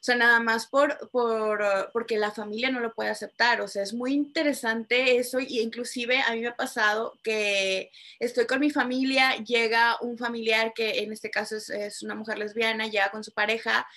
O 0.00 0.04
sea, 0.08 0.14
nada 0.14 0.38
más 0.38 0.66
por, 0.66 1.10
por, 1.10 1.90
porque 1.92 2.18
la 2.18 2.30
familia 2.30 2.70
no 2.70 2.78
lo 2.78 2.94
puede 2.94 3.10
aceptar. 3.10 3.60
O 3.60 3.66
sea, 3.66 3.82
es 3.82 3.92
muy 3.92 4.12
interesante 4.12 5.16
eso 5.16 5.40
y 5.40 5.58
inclusive 5.58 6.20
a 6.22 6.34
mí 6.34 6.40
me 6.40 6.48
ha 6.48 6.56
pasado 6.56 7.18
que 7.24 7.90
estoy 8.20 8.46
con 8.46 8.60
mi 8.60 8.70
familia, 8.70 9.34
llega 9.38 9.96
un 10.00 10.16
familiar 10.16 10.72
que 10.72 11.00
en 11.00 11.12
este 11.12 11.30
caso 11.30 11.56
es, 11.56 11.68
es 11.70 12.04
una 12.04 12.14
mujer 12.14 12.38
lesbiana, 12.38 12.86
llega 12.86 13.10
con 13.10 13.24
su 13.24 13.32
pareja 13.32 13.88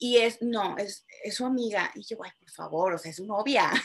y 0.00 0.16
es, 0.16 0.40
no, 0.40 0.76
es, 0.78 1.06
es 1.22 1.36
su 1.36 1.46
amiga. 1.46 1.92
Y 1.94 2.02
yo, 2.02 2.16
ay, 2.24 2.30
por 2.40 2.50
favor, 2.50 2.94
o 2.94 2.98
sea, 2.98 3.10
es 3.10 3.16
su 3.16 3.26
novia. 3.26 3.70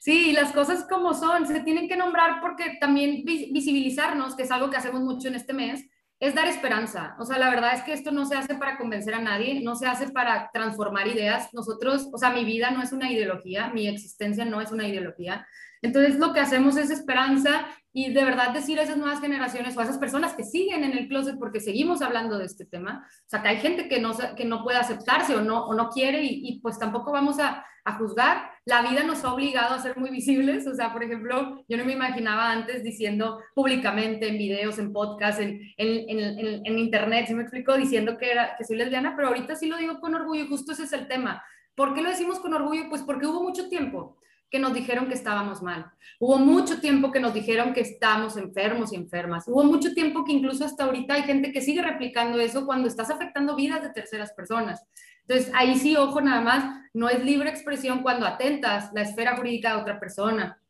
Sí, 0.00 0.32
las 0.32 0.52
cosas 0.52 0.84
como 0.86 1.14
son, 1.14 1.46
se 1.46 1.60
tienen 1.60 1.88
que 1.88 1.96
nombrar 1.96 2.42
porque 2.42 2.76
también 2.78 3.24
visibilizarnos, 3.24 4.36
que 4.36 4.42
es 4.42 4.50
algo 4.50 4.68
que 4.68 4.76
hacemos 4.76 5.00
mucho 5.00 5.28
en 5.28 5.34
este 5.34 5.54
mes, 5.54 5.82
es 6.20 6.34
dar 6.34 6.46
esperanza. 6.46 7.16
O 7.18 7.24
sea, 7.24 7.38
la 7.38 7.48
verdad 7.48 7.72
es 7.72 7.82
que 7.84 7.94
esto 7.94 8.10
no 8.10 8.26
se 8.26 8.36
hace 8.36 8.54
para 8.54 8.76
convencer 8.76 9.14
a 9.14 9.22
nadie, 9.22 9.62
no 9.62 9.76
se 9.76 9.86
hace 9.86 10.10
para 10.10 10.50
transformar 10.52 11.08
ideas. 11.08 11.48
Nosotros, 11.54 12.10
o 12.12 12.18
sea, 12.18 12.28
mi 12.28 12.44
vida 12.44 12.70
no 12.70 12.82
es 12.82 12.92
una 12.92 13.10
ideología, 13.10 13.70
mi 13.70 13.88
existencia 13.88 14.44
no 14.44 14.60
es 14.60 14.70
una 14.72 14.86
ideología. 14.86 15.46
Entonces, 15.84 16.18
lo 16.18 16.32
que 16.32 16.40
hacemos 16.40 16.78
es 16.78 16.90
esperanza 16.90 17.66
y 17.92 18.10
de 18.10 18.24
verdad 18.24 18.54
decir 18.54 18.80
a 18.80 18.84
esas 18.84 18.96
nuevas 18.96 19.20
generaciones 19.20 19.76
o 19.76 19.80
a 19.80 19.84
esas 19.84 19.98
personas 19.98 20.32
que 20.32 20.42
siguen 20.42 20.82
en 20.82 20.96
el 20.96 21.08
closet 21.08 21.38
porque 21.38 21.60
seguimos 21.60 22.00
hablando 22.00 22.38
de 22.38 22.46
este 22.46 22.64
tema, 22.64 23.06
o 23.06 23.28
sea, 23.28 23.42
que 23.42 23.48
hay 23.48 23.58
gente 23.58 23.86
que 23.86 24.00
no, 24.00 24.16
que 24.34 24.46
no 24.46 24.64
puede 24.64 24.78
aceptarse 24.78 25.36
o 25.36 25.42
no, 25.42 25.66
o 25.66 25.74
no 25.74 25.90
quiere 25.90 26.24
y, 26.24 26.58
pues 26.60 26.78
tampoco 26.78 27.12
vamos 27.12 27.38
a, 27.38 27.64
juzgar. 27.98 28.50
La 28.64 28.80
vida 28.80 29.02
nos 29.02 29.22
ha 29.24 29.34
obligado 29.34 29.74
a 29.74 29.78
ser 29.78 29.98
muy 29.98 30.08
visibles, 30.08 30.66
o 30.66 30.74
sea, 30.74 30.90
por 30.90 31.04
ejemplo, 31.04 31.62
yo 31.68 31.76
no 31.76 31.84
me 31.84 31.92
imaginaba 31.92 32.50
antes 32.50 32.82
diciendo 32.82 33.40
públicamente 33.54 34.26
en 34.26 34.38
videos, 34.38 34.78
en 34.78 34.90
podcasts, 34.90 35.42
en, 35.42 35.60
en 35.76 36.78
internet, 36.78 37.26
si 37.26 37.34
me 37.34 37.42
explico, 37.42 37.76
diciendo 37.76 38.16
que, 38.16 38.30
era, 38.30 38.56
que 38.56 38.64
soy 38.64 38.76
lesbiana, 38.76 39.14
pero 39.14 39.28
ahorita 39.28 39.54
sí 39.54 39.66
lo 39.66 39.76
digo 39.76 40.00
con 40.00 40.14
orgullo 40.14 40.44
y 40.44 40.48
justo 40.48 40.72
ese 40.72 40.84
es 40.84 40.94
el 40.94 41.06
tema. 41.08 41.44
¿Por 41.74 41.92
qué 41.92 42.00
lo 42.00 42.08
decimos 42.08 42.40
con 42.40 42.54
orgullo? 42.54 42.88
Pues 42.88 43.02
porque 43.02 43.26
hubo 43.26 43.42
mucho 43.42 43.68
tiempo 43.68 44.16
que 44.50 44.58
nos 44.58 44.72
dijeron 44.72 45.08
que 45.08 45.14
estábamos 45.14 45.62
mal. 45.62 45.90
Hubo 46.20 46.38
mucho 46.38 46.80
tiempo 46.80 47.10
que 47.10 47.20
nos 47.20 47.34
dijeron 47.34 47.72
que 47.72 47.80
estábamos 47.80 48.36
enfermos 48.36 48.92
y 48.92 48.96
enfermas. 48.96 49.48
Hubo 49.48 49.64
mucho 49.64 49.92
tiempo 49.94 50.24
que 50.24 50.32
incluso 50.32 50.64
hasta 50.64 50.84
ahorita 50.84 51.14
hay 51.14 51.22
gente 51.24 51.50
que 51.52 51.60
sigue 51.60 51.82
replicando 51.82 52.38
eso 52.38 52.64
cuando 52.64 52.86
estás 52.86 53.10
afectando 53.10 53.56
vidas 53.56 53.82
de 53.82 53.90
terceras 53.90 54.32
personas. 54.32 54.84
Entonces, 55.26 55.52
ahí 55.56 55.76
sí, 55.76 55.96
ojo 55.96 56.20
nada 56.20 56.40
más, 56.40 56.82
no 56.92 57.08
es 57.08 57.24
libre 57.24 57.50
expresión 57.50 58.02
cuando 58.02 58.26
atentas 58.26 58.90
la 58.94 59.02
esfera 59.02 59.36
jurídica 59.36 59.74
de 59.74 59.82
otra 59.82 59.98
persona. 59.98 60.60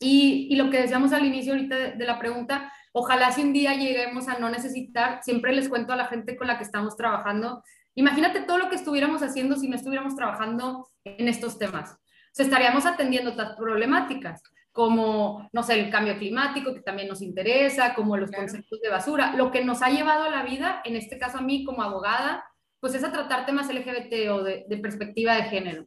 Y, 0.00 0.48
y 0.50 0.56
lo 0.56 0.70
que 0.70 0.80
decíamos 0.80 1.12
al 1.12 1.26
inicio 1.26 1.52
ahorita 1.52 1.76
de, 1.76 1.92
de 1.92 2.06
la 2.06 2.18
pregunta, 2.18 2.72
ojalá 2.92 3.30
si 3.32 3.42
un 3.42 3.52
día 3.52 3.74
lleguemos 3.74 4.28
a 4.28 4.38
no 4.38 4.48
necesitar, 4.48 5.20
siempre 5.22 5.52
les 5.52 5.68
cuento 5.68 5.92
a 5.92 5.96
la 5.96 6.06
gente 6.06 6.36
con 6.36 6.46
la 6.46 6.56
que 6.56 6.64
estamos 6.64 6.96
trabajando, 6.96 7.62
imagínate 7.94 8.40
todo 8.42 8.58
lo 8.58 8.68
que 8.68 8.76
estuviéramos 8.76 9.22
haciendo 9.22 9.56
si 9.56 9.68
no 9.68 9.76
estuviéramos 9.76 10.16
trabajando 10.16 10.88
en 11.04 11.28
estos 11.28 11.58
temas 11.58 11.98
estaríamos 12.42 12.86
atendiendo 12.86 13.32
otras 13.32 13.56
problemáticas, 13.56 14.42
como, 14.72 15.48
no 15.52 15.62
sé, 15.62 15.78
el 15.78 15.90
cambio 15.90 16.18
climático, 16.18 16.74
que 16.74 16.80
también 16.80 17.08
nos 17.08 17.22
interesa, 17.22 17.94
como 17.94 18.16
los 18.16 18.32
conceptos 18.32 18.80
de 18.80 18.88
basura. 18.88 19.34
Lo 19.36 19.52
que 19.52 19.64
nos 19.64 19.82
ha 19.82 19.90
llevado 19.90 20.24
a 20.24 20.30
la 20.30 20.42
vida, 20.42 20.82
en 20.84 20.96
este 20.96 21.16
caso 21.16 21.38
a 21.38 21.42
mí 21.42 21.64
como 21.64 21.82
abogada, 21.82 22.44
pues 22.80 22.94
es 22.94 23.04
a 23.04 23.12
tratar 23.12 23.46
temas 23.46 23.72
LGBT 23.72 24.30
o 24.30 24.42
de, 24.42 24.66
perspectiva 24.82 25.36
de 25.36 25.44
género. 25.44 25.86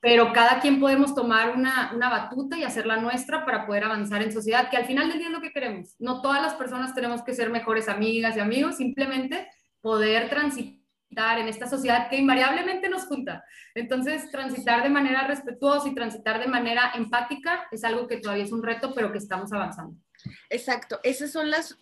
Pero 0.00 0.32
cada 0.34 0.60
quien 0.60 0.80
podemos 0.80 1.14
tomar 1.14 1.56
una, 1.56 1.92
una 1.94 2.10
batuta 2.10 2.58
y 2.58 2.64
hacerla 2.64 2.98
nuestra 2.98 3.46
para 3.46 3.66
poder 3.66 3.84
avanzar 3.84 4.22
en 4.22 4.32
sociedad, 4.32 4.68
que 4.68 4.76
al 4.76 4.84
final 4.84 5.08
del 5.08 5.18
día 5.18 5.28
es 5.28 5.32
lo 5.32 5.40
que 5.40 5.52
queremos. 5.52 5.96
No 5.98 6.20
todas 6.20 6.42
las 6.42 6.54
personas 6.54 6.94
tenemos 6.94 7.22
que 7.22 7.34
ser 7.34 7.48
mejores 7.48 7.88
amigas 7.88 8.36
y 8.36 8.40
amigos, 8.40 8.76
simplemente 8.76 9.48
poder 9.80 10.28
transitar 10.28 10.85
en 11.10 11.48
esta 11.48 11.68
sociedad 11.68 12.08
que 12.08 12.16
invariablemente 12.16 12.88
nos 12.88 13.06
junta. 13.06 13.44
Entonces, 13.74 14.30
transitar 14.30 14.82
de 14.82 14.88
manera 14.88 15.26
respetuosa 15.26 15.88
y 15.88 15.94
transitar 15.94 16.40
de 16.40 16.46
manera 16.46 16.92
empática 16.94 17.66
es 17.70 17.84
algo 17.84 18.06
que 18.06 18.18
todavía 18.18 18.44
es 18.44 18.52
un 18.52 18.62
reto, 18.62 18.92
pero 18.94 19.12
que 19.12 19.18
estamos 19.18 19.52
avanzando. 19.52 19.96
Exacto, 20.50 21.00
esas 21.02 21.30
son 21.30 21.50
las, 21.50 21.78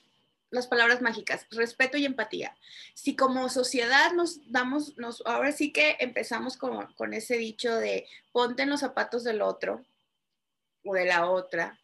las 0.51 0.67
palabras 0.67 1.03
mágicas, 1.03 1.47
respeto 1.51 1.97
y 1.97 2.05
empatía. 2.05 2.57
Si 2.95 3.17
como 3.17 3.49
sociedad 3.49 4.13
nos 4.13 4.41
damos, 4.51 4.97
nos, 4.99 5.23
ahora 5.27 5.53
sí 5.53 5.73
que 5.73 5.97
empezamos 6.01 6.57
con, 6.57 6.93
con 6.95 7.15
ese 7.15 7.37
dicho 7.37 7.75
de 7.75 8.07
ponte 8.33 8.63
en 8.63 8.71
los 8.71 8.81
zapatos 8.81 9.25
del 9.25 9.43
otro 9.43 9.85
o 10.85 10.95
de 10.95 11.07
la 11.07 11.27
otra, 11.31 11.79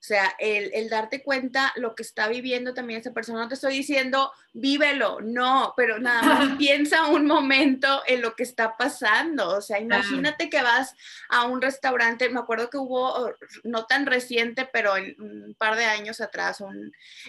o 0.00 0.02
sea, 0.02 0.34
el, 0.38 0.88
darte 0.88 1.22
cuenta 1.22 1.74
lo 1.76 1.94
que 1.94 2.02
está 2.02 2.26
viviendo 2.26 2.72
también 2.72 3.00
esa 3.00 3.12
persona. 3.12 3.40
No 3.40 3.48
te 3.48 3.54
estoy 3.54 3.74
diciendo, 3.74 4.32
vívelo, 4.54 5.20
no, 5.20 5.74
pero 5.76 5.98
nada 5.98 6.22
más 6.22 6.48
piensa 6.58 7.08
un 7.08 7.26
momento 7.26 8.00
en 8.06 8.22
lo 8.22 8.34
que 8.34 8.42
está 8.42 8.78
pasando. 8.78 9.58
O 9.58 9.60
sea, 9.60 9.78
imagínate 9.78 10.48
que 10.48 10.62
vas 10.62 10.96
a 11.28 11.44
un 11.44 11.60
restaurante, 11.60 12.30
me 12.30 12.40
acuerdo 12.40 12.70
que 12.70 12.78
hubo, 12.78 13.30
no 13.62 13.84
tan 13.84 14.06
reciente, 14.06 14.66
pero 14.72 14.96
en 14.96 15.14
un 15.20 15.54
par 15.58 15.76
de 15.76 15.84
años 15.84 16.22
atrás, 16.22 16.64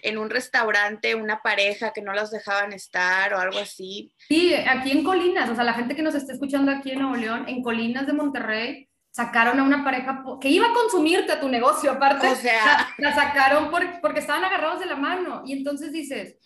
en 0.01 0.17
un 0.17 0.29
restaurante, 0.29 1.13
una 1.13 1.41
pareja 1.41 1.91
que 1.91 2.01
no 2.01 2.13
los 2.13 2.31
dejaban 2.31 2.71
estar 2.71 3.33
o 3.33 3.39
algo 3.39 3.59
así. 3.59 4.13
Sí, 4.29 4.53
aquí 4.55 4.91
en 4.91 5.03
Colinas, 5.03 5.49
o 5.49 5.55
sea, 5.55 5.65
la 5.65 5.73
gente 5.73 5.93
que 5.93 6.03
nos 6.03 6.15
está 6.15 6.31
escuchando 6.31 6.71
aquí 6.71 6.91
en 6.91 6.99
Nuevo 6.99 7.17
León, 7.17 7.49
en 7.49 7.61
Colinas 7.61 8.07
de 8.07 8.13
Monterrey, 8.13 8.87
sacaron 9.12 9.60
a 9.60 9.63
una 9.63 9.84
pareja 9.84 10.24
que 10.39 10.50
iba 10.50 10.68
a 10.68 10.74
consumirte 10.74 11.34
a 11.34 11.39
tu 11.39 11.50
negocio, 11.50 11.91
aparte. 11.91 12.27
O 12.27 12.36
sea, 12.36 12.88
la, 12.98 13.13
sacaron 13.13 13.70
porque 13.70 14.20
estaban 14.20 14.44
agarrados 14.44 14.80
de 14.80 14.86
la 14.86 14.96
mano. 14.96 15.44
Y 15.46 15.53
entonces 15.53 15.91
dices, 15.91 16.38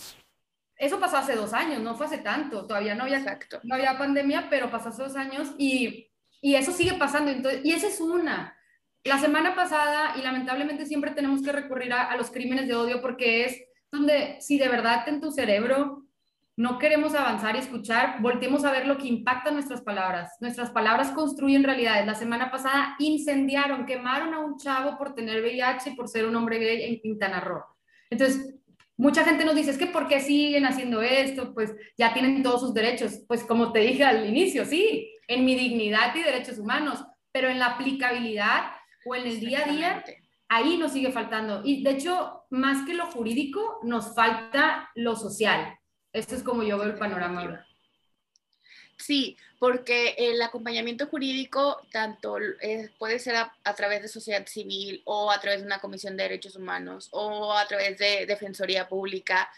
eso 0.75 0.99
pasó 0.99 1.17
hace 1.17 1.35
dos 1.35 1.53
años, 1.53 1.81
no 1.81 1.95
fue 1.95 2.07
hace 2.07 2.17
tanto. 2.17 2.65
Todavía 2.65 2.95
no 2.95 3.03
había, 3.03 3.19
Exacto. 3.19 3.59
no 3.63 3.75
había 3.75 3.97
pandemia, 3.97 4.47
pero 4.49 4.71
pasó 4.71 4.89
hace 4.89 5.03
dos 5.03 5.15
años 5.15 5.53
y, 5.57 6.11
y 6.41 6.55
eso 6.55 6.71
sigue 6.71 6.93
pasando. 6.95 7.31
Entonces, 7.31 7.61
y 7.63 7.71
esa 7.71 7.87
es 7.87 8.01
una. 8.01 8.57
La 9.03 9.19
semana 9.19 9.53
pasada, 9.53 10.15
y 10.17 10.23
lamentablemente 10.23 10.87
siempre 10.87 11.11
tenemos 11.11 11.43
que 11.43 11.51
recurrir 11.51 11.93
a, 11.93 12.09
a 12.09 12.17
los 12.17 12.31
crímenes 12.31 12.67
de 12.67 12.75
odio 12.75 13.01
porque 13.01 13.45
es 13.45 13.61
donde 13.91 14.37
si 14.41 14.57
de 14.57 14.67
verdad 14.67 15.07
en 15.07 15.21
tu 15.21 15.31
cerebro 15.31 16.04
no 16.57 16.79
queremos 16.79 17.13
avanzar 17.15 17.55
y 17.55 17.59
escuchar, 17.59 18.21
volteemos 18.21 18.63
a 18.63 18.71
ver 18.71 18.87
lo 18.87 18.97
que 18.97 19.07
impacta 19.07 19.51
nuestras 19.51 19.81
palabras. 19.81 20.37
Nuestras 20.39 20.69
palabras 20.69 21.11
construyen 21.11 21.65
realidades. 21.65 22.05
La 22.05 22.15
semana 22.15 22.49
pasada 22.49 22.95
incendiaron, 22.99 23.85
quemaron 23.85 24.33
a 24.33 24.39
un 24.39 24.57
chavo 24.57 24.97
por 24.97 25.13
tener 25.13 25.41
VIH 25.41 25.89
y 25.89 25.95
por 25.95 26.07
ser 26.07 26.25
un 26.25 26.35
hombre 26.35 26.59
gay 26.59 26.83
en 26.83 27.01
Quintana 27.01 27.41
Roo. 27.41 27.61
Entonces, 28.09 28.55
mucha 28.95 29.25
gente 29.25 29.43
nos 29.43 29.55
dice, 29.55 29.71
es 29.71 29.77
que 29.77 29.87
¿por 29.87 30.07
qué 30.07 30.21
siguen 30.21 30.65
haciendo 30.65 31.01
esto? 31.01 31.53
Pues 31.53 31.75
ya 31.97 32.13
tienen 32.13 32.41
todos 32.41 32.61
sus 32.61 32.73
derechos. 32.73 33.25
Pues 33.27 33.43
como 33.43 33.73
te 33.73 33.79
dije 33.79 34.05
al 34.05 34.25
inicio, 34.25 34.63
sí, 34.63 35.11
en 35.27 35.43
mi 35.43 35.55
dignidad 35.55 36.15
y 36.15 36.23
derechos 36.23 36.57
humanos, 36.57 37.03
pero 37.33 37.49
en 37.49 37.59
la 37.59 37.67
aplicabilidad 37.67 38.71
o 39.05 39.13
en 39.13 39.27
el 39.27 39.41
día 39.41 39.65
a 39.65 39.69
día, 39.69 40.03
ahí 40.47 40.77
nos 40.77 40.93
sigue 40.93 41.11
faltando. 41.11 41.63
Y 41.65 41.83
de 41.83 41.91
hecho, 41.91 42.45
más 42.49 42.85
que 42.85 42.93
lo 42.93 43.07
jurídico, 43.07 43.79
nos 43.83 44.15
falta 44.15 44.89
lo 44.95 45.17
social 45.17 45.75
esto 46.15 46.35
es 46.35 46.43
como 46.43 46.63
yo 46.63 46.77
veo 46.77 46.87
el 46.87 46.97
panorama 46.97 47.67
Sí, 48.97 49.37
porque 49.59 50.15
el 50.17 50.41
acompañamiento 50.41 51.07
jurídico 51.07 51.85
tanto 51.91 52.37
eh, 52.61 52.89
puede 52.97 53.19
ser 53.19 53.35
a, 53.35 53.75
través 53.75 54.01
de 54.01 54.07
sociedad 54.07 54.47
civil 54.47 55.01
o 55.03 55.29
a 55.29 55.39
través 55.41 55.59
de 55.59 55.65
una 55.65 55.79
comisión 55.79 56.15
de 56.15 56.23
derechos 56.23 56.55
humanos 56.55 57.09
o 57.11 57.53
a 57.53 57.67
través 57.67 57.97
de 57.97 58.25
defensoría 58.25 58.87
pública. 58.87 59.49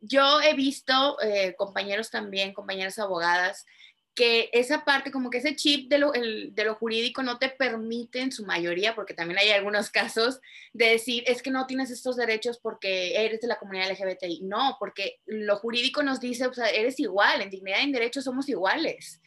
Yo 0.00 0.40
he 0.40 0.54
visto 0.54 1.20
eh, 1.20 1.54
compañeros 1.56 2.10
también, 2.10 2.54
compañeras 2.54 2.98
abogadas, 2.98 3.66
que 4.14 4.50
esa 4.52 4.84
parte, 4.84 5.10
como 5.10 5.30
que 5.30 5.38
ese 5.38 5.56
chip 5.56 5.88
de 5.88 5.98
lo, 5.98 6.12
de 6.12 6.64
lo 6.64 6.74
jurídico 6.74 7.22
no 7.22 7.38
te 7.38 7.48
permite 7.48 8.20
en 8.20 8.30
su 8.30 8.44
mayoría, 8.44 8.94
porque 8.94 9.14
también 9.14 9.38
hay 9.38 9.50
algunos 9.50 9.90
casos, 9.90 10.40
de 10.72 10.90
decir, 10.90 11.24
es 11.26 11.42
que 11.42 11.50
no 11.50 11.66
tienes 11.66 11.90
estos 11.90 12.16
derechos 12.16 12.58
porque 12.58 13.24
eres 13.24 13.40
de 13.40 13.48
la 13.48 13.58
comunidad 13.58 13.90
LGBTI. 13.90 14.42
No, 14.42 14.76
porque 14.78 15.20
lo 15.26 15.56
jurídico 15.56 16.02
nos 16.02 16.20
dice, 16.20 16.46
o 16.46 16.54
sea, 16.54 16.68
eres 16.68 17.00
igual, 17.00 17.40
en 17.40 17.50
dignidad 17.50 17.80
y 17.80 17.84
en 17.84 17.92
derechos 17.92 18.24
somos 18.24 18.48
iguales. 18.48 19.20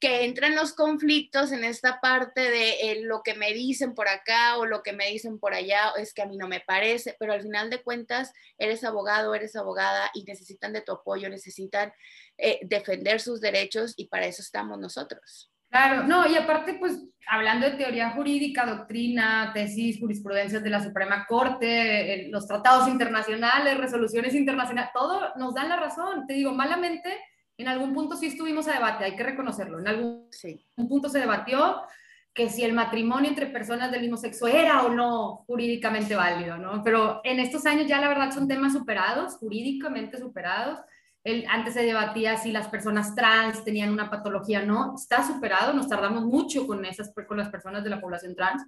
Que 0.00 0.24
entran 0.24 0.54
los 0.54 0.74
conflictos 0.74 1.50
en 1.52 1.64
esta 1.64 2.00
parte 2.00 2.40
de 2.40 2.92
eh, 2.92 3.02
lo 3.02 3.22
que 3.22 3.34
me 3.34 3.52
dicen 3.52 3.94
por 3.94 4.08
acá 4.08 4.56
o 4.58 4.66
lo 4.66 4.82
que 4.82 4.92
me 4.92 5.06
dicen 5.10 5.38
por 5.38 5.54
allá, 5.54 5.92
es 5.96 6.14
que 6.14 6.22
a 6.22 6.26
mí 6.26 6.36
no 6.36 6.46
me 6.46 6.60
parece, 6.60 7.16
pero 7.18 7.32
al 7.32 7.42
final 7.42 7.68
de 7.68 7.82
cuentas 7.82 8.32
eres 8.58 8.84
abogado, 8.84 9.34
eres 9.34 9.56
abogada 9.56 10.10
y 10.14 10.24
necesitan 10.24 10.72
de 10.72 10.82
tu 10.82 10.92
apoyo, 10.92 11.28
necesitan 11.28 11.92
eh, 12.36 12.60
defender 12.62 13.20
sus 13.20 13.40
derechos 13.40 13.94
y 13.96 14.06
para 14.08 14.26
eso 14.26 14.42
estamos 14.42 14.78
nosotros. 14.78 15.50
Claro, 15.70 16.04
no, 16.04 16.26
y 16.26 16.34
aparte, 16.34 16.74
pues 16.74 16.98
hablando 17.26 17.68
de 17.68 17.76
teoría 17.76 18.10
jurídica, 18.10 18.64
doctrina, 18.64 19.50
tesis, 19.52 20.00
jurisprudencias 20.00 20.62
de 20.62 20.70
la 20.70 20.82
Suprema 20.82 21.26
Corte, 21.26 22.14
eh, 22.14 22.28
los 22.30 22.46
tratados 22.46 22.88
internacionales, 22.88 23.76
resoluciones 23.76 24.34
internacionales, 24.34 24.90
todo 24.94 25.34
nos 25.36 25.54
dan 25.54 25.68
la 25.68 25.76
razón. 25.76 26.26
Te 26.26 26.34
digo, 26.34 26.52
malamente 26.52 27.18
en 27.58 27.68
algún 27.68 27.92
punto 27.92 28.16
sí 28.16 28.26
estuvimos 28.26 28.68
a 28.68 28.72
debate, 28.72 29.04
hay 29.04 29.16
que 29.16 29.24
reconocerlo. 29.24 29.80
En 29.80 29.88
algún 29.88 30.28
punto 30.88 31.08
se 31.08 31.18
debatió 31.18 31.82
que 32.32 32.48
si 32.48 32.62
el 32.62 32.72
matrimonio 32.72 33.28
entre 33.28 33.46
personas 33.46 33.90
del 33.90 34.02
mismo 34.02 34.16
sexo 34.16 34.46
era 34.46 34.84
o 34.84 34.90
no 34.90 35.44
jurídicamente 35.48 36.14
válido, 36.14 36.56
¿no? 36.56 36.84
Pero 36.84 37.20
en 37.24 37.40
estos 37.40 37.66
años 37.66 37.88
ya 37.88 38.00
la 38.00 38.06
verdad 38.06 38.30
son 38.30 38.46
temas 38.46 38.72
superados, 38.72 39.34
jurídicamente 39.38 40.18
superados. 40.18 40.78
El, 41.24 41.44
antes 41.48 41.74
se 41.74 41.82
debatía 41.82 42.36
si 42.36 42.52
las 42.52 42.68
personas 42.68 43.16
trans 43.16 43.64
tenían 43.64 43.92
una 43.92 44.08
patología 44.08 44.60
o 44.60 44.66
no. 44.66 44.94
Está 44.94 45.26
superado, 45.26 45.72
nos 45.72 45.88
tardamos 45.88 46.24
mucho 46.24 46.64
con, 46.64 46.84
esas, 46.84 47.12
con 47.26 47.36
las 47.36 47.48
personas 47.48 47.82
de 47.82 47.90
la 47.90 48.00
población 48.00 48.36
trans. 48.36 48.64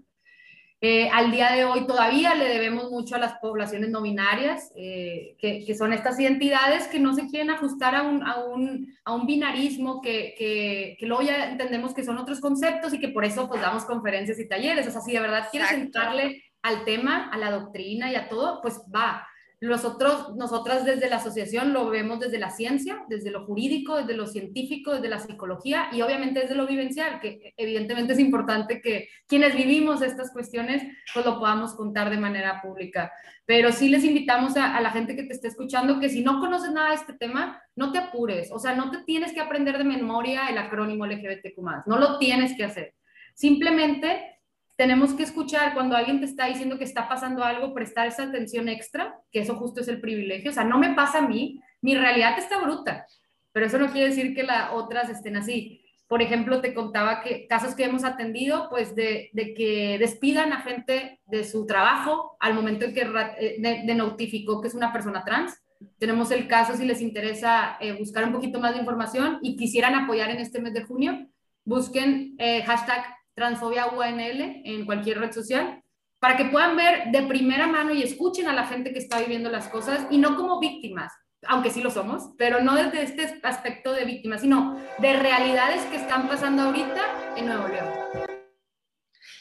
Eh, 0.82 1.10
al 1.10 1.30
día 1.30 1.52
de 1.52 1.66
hoy 1.66 1.86
todavía 1.86 2.34
le 2.34 2.48
debemos 2.48 2.90
mucho 2.90 3.14
a 3.14 3.18
las 3.18 3.34
poblaciones 3.34 3.90
no 3.90 4.00
binarias, 4.00 4.72
eh, 4.74 5.36
que, 5.38 5.62
que, 5.66 5.74
son 5.74 5.92
estas 5.92 6.18
identidades 6.18 6.88
que 6.88 6.98
no 6.98 7.12
se 7.14 7.26
quieren 7.26 7.50
ajustar 7.50 7.94
a 7.94 8.02
un, 8.02 8.22
a 8.22 8.42
un, 8.44 8.90
a 9.04 9.14
un 9.14 9.26
binarismo, 9.26 10.00
que, 10.00 10.34
que, 10.38 10.96
que, 10.98 11.06
luego 11.06 11.22
ya 11.22 11.50
entendemos 11.50 11.92
que 11.92 12.02
son 12.02 12.16
otros 12.16 12.40
conceptos 12.40 12.94
y 12.94 12.98
que 12.98 13.08
por 13.08 13.26
eso 13.26 13.46
pues 13.46 13.60
damos 13.60 13.84
conferencias 13.84 14.38
y 14.38 14.48
talleres. 14.48 14.86
O 14.86 14.90
sea, 14.90 15.02
si 15.02 15.12
de 15.12 15.20
verdad 15.20 15.48
quieres 15.50 15.70
entrarle 15.72 16.42
al 16.62 16.84
tema, 16.84 17.28
a 17.30 17.36
la 17.36 17.50
doctrina 17.50 18.10
y 18.10 18.14
a 18.14 18.30
todo, 18.30 18.62
pues 18.62 18.80
va. 18.94 19.26
Nosotros, 19.62 20.34
nosotras 20.36 20.86
desde 20.86 21.10
la 21.10 21.16
asociación 21.16 21.74
lo 21.74 21.90
vemos 21.90 22.18
desde 22.18 22.38
la 22.38 22.48
ciencia, 22.50 23.04
desde 23.08 23.30
lo 23.30 23.44
jurídico, 23.44 23.96
desde 23.96 24.16
lo 24.16 24.26
científico, 24.26 24.94
desde 24.94 25.08
la 25.08 25.18
psicología 25.18 25.88
y 25.92 26.00
obviamente 26.00 26.40
desde 26.40 26.54
lo 26.54 26.66
vivencial, 26.66 27.20
que 27.20 27.52
evidentemente 27.58 28.14
es 28.14 28.18
importante 28.18 28.80
que 28.80 29.10
quienes 29.26 29.54
vivimos 29.54 30.00
estas 30.00 30.32
cuestiones 30.32 30.82
pues 31.12 31.26
lo 31.26 31.38
podamos 31.38 31.74
contar 31.74 32.08
de 32.08 32.16
manera 32.16 32.62
pública. 32.62 33.12
Pero 33.44 33.70
sí 33.70 33.90
les 33.90 34.02
invitamos 34.02 34.56
a, 34.56 34.80
la 34.80 34.92
gente 34.92 35.14
que 35.14 35.24
te 35.24 35.34
esté 35.34 35.48
escuchando 35.48 36.00
que 36.00 36.08
si 36.08 36.22
no 36.22 36.40
conoces 36.40 36.72
nada 36.72 36.90
de 36.90 36.94
este 36.94 37.12
tema, 37.12 37.60
no 37.76 37.92
te 37.92 37.98
apures, 37.98 38.50
o 38.52 38.58
sea, 38.58 38.74
no 38.74 38.90
te 38.90 39.04
tienes 39.04 39.32
que 39.34 39.40
aprender 39.40 39.76
de 39.76 39.84
memoria 39.84 40.48
el 40.48 40.56
acrónimo 40.56 41.04
LGBTQ+, 41.04 41.58
no 41.84 41.98
lo 41.98 42.18
tienes 42.18 42.56
que 42.56 42.64
hacer. 42.64 42.94
Simplemente 43.34 44.39
tenemos 44.80 45.12
que 45.12 45.24
escuchar 45.24 45.74
cuando 45.74 45.94
alguien 45.94 46.20
te 46.20 46.24
está 46.24 46.46
diciendo 46.46 46.78
que 46.78 46.84
está 46.84 47.06
pasando 47.06 47.44
algo, 47.44 47.74
prestar 47.74 48.06
esa 48.06 48.22
atención 48.22 48.66
extra, 48.66 49.14
que 49.30 49.40
eso 49.40 49.54
justo 49.56 49.82
es 49.82 49.88
el 49.88 50.00
privilegio. 50.00 50.50
O 50.50 50.54
sea, 50.54 50.64
no 50.64 50.78
me 50.78 50.94
pasa 50.94 51.18
a 51.18 51.28
mí, 51.28 51.60
mi 51.82 51.94
realidad 51.94 52.38
está 52.38 52.58
bruta, 52.62 53.04
pero 53.52 53.66
eso 53.66 53.78
no 53.78 53.92
quiere 53.92 54.08
decir 54.08 54.34
que 54.34 54.42
las 54.42 54.70
otras 54.72 55.10
estén 55.10 55.36
así. 55.36 55.84
Por 56.08 56.22
ejemplo, 56.22 56.62
te 56.62 56.72
contaba 56.72 57.20
que 57.20 57.46
casos 57.46 57.74
que 57.74 57.84
hemos 57.84 58.04
atendido, 58.04 58.70
pues 58.70 58.94
de, 58.94 59.28
de 59.34 59.52
que 59.52 59.98
despidan 59.98 60.50
a 60.54 60.62
gente 60.62 61.20
de 61.26 61.44
su 61.44 61.66
trabajo 61.66 62.38
al 62.40 62.54
momento 62.54 62.86
en 62.86 62.94
que 62.94 63.02
eh, 63.38 63.56
de, 63.84 63.94
notificó 63.94 64.62
que 64.62 64.68
es 64.68 64.74
una 64.74 64.94
persona 64.94 65.26
trans. 65.26 65.62
Tenemos 65.98 66.30
el 66.30 66.48
caso, 66.48 66.74
si 66.74 66.86
les 66.86 67.02
interesa 67.02 67.76
eh, 67.82 67.92
buscar 67.98 68.24
un 68.24 68.32
poquito 68.32 68.58
más 68.60 68.72
de 68.72 68.80
información 68.80 69.40
y 69.42 69.58
quisieran 69.58 69.94
apoyar 69.94 70.30
en 70.30 70.38
este 70.38 70.58
mes 70.58 70.72
de 70.72 70.84
junio, 70.84 71.28
busquen 71.66 72.34
eh, 72.38 72.62
hashtag 72.62 73.19
transfobia 73.40 73.86
UNL 73.86 74.60
en 74.66 74.84
cualquier 74.84 75.18
red 75.18 75.32
social, 75.32 75.82
para 76.18 76.36
que 76.36 76.44
puedan 76.44 76.76
ver 76.76 77.10
de 77.10 77.22
primera 77.22 77.66
mano 77.66 77.94
y 77.94 78.02
escuchen 78.02 78.46
a 78.46 78.52
la 78.52 78.66
gente 78.66 78.92
que 78.92 78.98
está 78.98 79.18
viviendo 79.18 79.50
las 79.50 79.68
cosas 79.68 80.06
y 80.10 80.18
no 80.18 80.36
como 80.36 80.60
víctimas, 80.60 81.10
aunque 81.46 81.70
sí 81.70 81.80
lo 81.80 81.90
somos, 81.90 82.34
pero 82.36 82.60
no 82.60 82.74
desde 82.74 83.02
este 83.02 83.40
aspecto 83.42 83.94
de 83.94 84.04
víctimas, 84.04 84.42
sino 84.42 84.78
de 84.98 85.14
realidades 85.14 85.82
que 85.86 85.96
están 85.96 86.28
pasando 86.28 86.64
ahorita 86.64 87.34
en 87.36 87.46
Nuevo 87.46 87.68
León. 87.68 87.88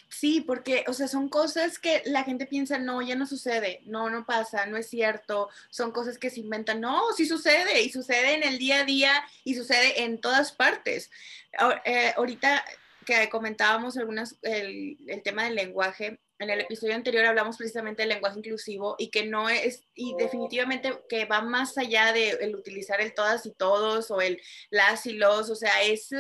Sí, 0.08 0.42
porque, 0.42 0.86
o 0.88 0.94
sea, 0.94 1.10
son 1.10 1.28
cosas 1.28 1.78
que 1.78 2.02
la 2.06 2.24
gente 2.24 2.46
piensa, 2.46 2.78
no, 2.78 3.02
ya 3.02 3.16
no 3.16 3.26
sucede, 3.26 3.82
no, 3.86 4.10
no 4.10 4.26
pasa, 4.26 4.66
no 4.66 4.78
es 4.78 4.90
cierto, 4.90 5.50
son 5.70 5.92
cosas 5.92 6.18
que 6.18 6.30
se 6.30 6.40
inventan, 6.40 6.80
no, 6.80 7.12
sí 7.16 7.26
sucede, 7.26 7.82
y 7.82 7.90
sucede 7.90 8.36
en 8.36 8.44
el 8.44 8.58
día 8.60 8.82
a 8.82 8.86
día, 8.86 9.12
y 9.44 9.56
sucede 9.56 10.04
en 10.04 10.20
todas 10.20 10.54
partes. 10.54 11.12
Eh, 11.86 12.14
ahorita 12.16 12.64
que 13.06 13.30
comentábamos 13.30 13.98
algunas, 13.98 14.38
el, 14.42 14.98
el, 15.08 15.22
tema 15.24 15.46
del 15.46 15.56
lenguaje, 15.56 16.20
en 16.40 16.50
el 16.50 16.62
episodio 16.62 16.96
anterior 16.96 17.26
hablamos 17.26 17.58
precisamente 17.58 18.02
del 18.02 18.10
lenguaje 18.10 18.40
inclusivo 18.40 18.96
y 18.98 19.10
que 19.10 19.26
no 19.26 19.50
es, 19.50 19.84
y 19.94 20.16
definitivamente 20.18 21.04
que 21.10 21.26
va 21.26 21.42
más 21.42 21.78
allá 21.78 22.14
de 22.14 22.30
el 22.30 22.56
utilizar 22.56 23.02
el 23.02 23.14
todas 23.14 23.46
y 23.46 23.52
todos 23.52 24.10
o 24.10 24.22
el 24.22 24.42
las 24.70 25.06
y 25.06 25.14
los, 25.14 25.50
o 25.50 25.56
sea, 25.56 25.84
es 25.84 26.12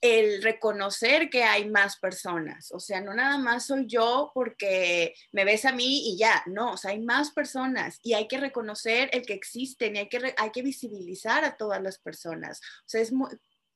el 0.00 0.42
reconocer 0.42 1.28
que 1.28 1.42
hay 1.42 1.68
más 1.68 1.98
personas, 1.98 2.70
o 2.72 2.80
sea, 2.80 3.00
no 3.00 3.12
nada 3.12 3.36
más 3.38 3.66
soy 3.66 3.86
yo 3.86 4.30
porque 4.32 5.14
me 5.32 5.44
ves 5.44 5.64
a 5.64 5.72
mí 5.72 6.10
y 6.12 6.16
ya, 6.16 6.42
no, 6.46 6.72
o 6.72 6.76
sea, 6.76 6.92
hay 6.92 7.00
más 7.00 7.32
personas 7.32 7.98
y 8.02 8.14
hay 8.14 8.26
que 8.26 8.38
reconocer 8.38 9.10
el 9.12 9.26
que 9.26 9.34
existen 9.34 9.96
y 9.96 9.98
hay 9.98 10.08
que, 10.08 10.34
hay 10.38 10.50
que 10.52 10.62
visibilizar 10.62 11.44
a 11.44 11.56
todas 11.56 11.82
las 11.82 11.98
personas, 11.98 12.60
o 12.60 12.88
sea, 12.88 13.02
es 13.02 13.12
muy, 13.12 13.28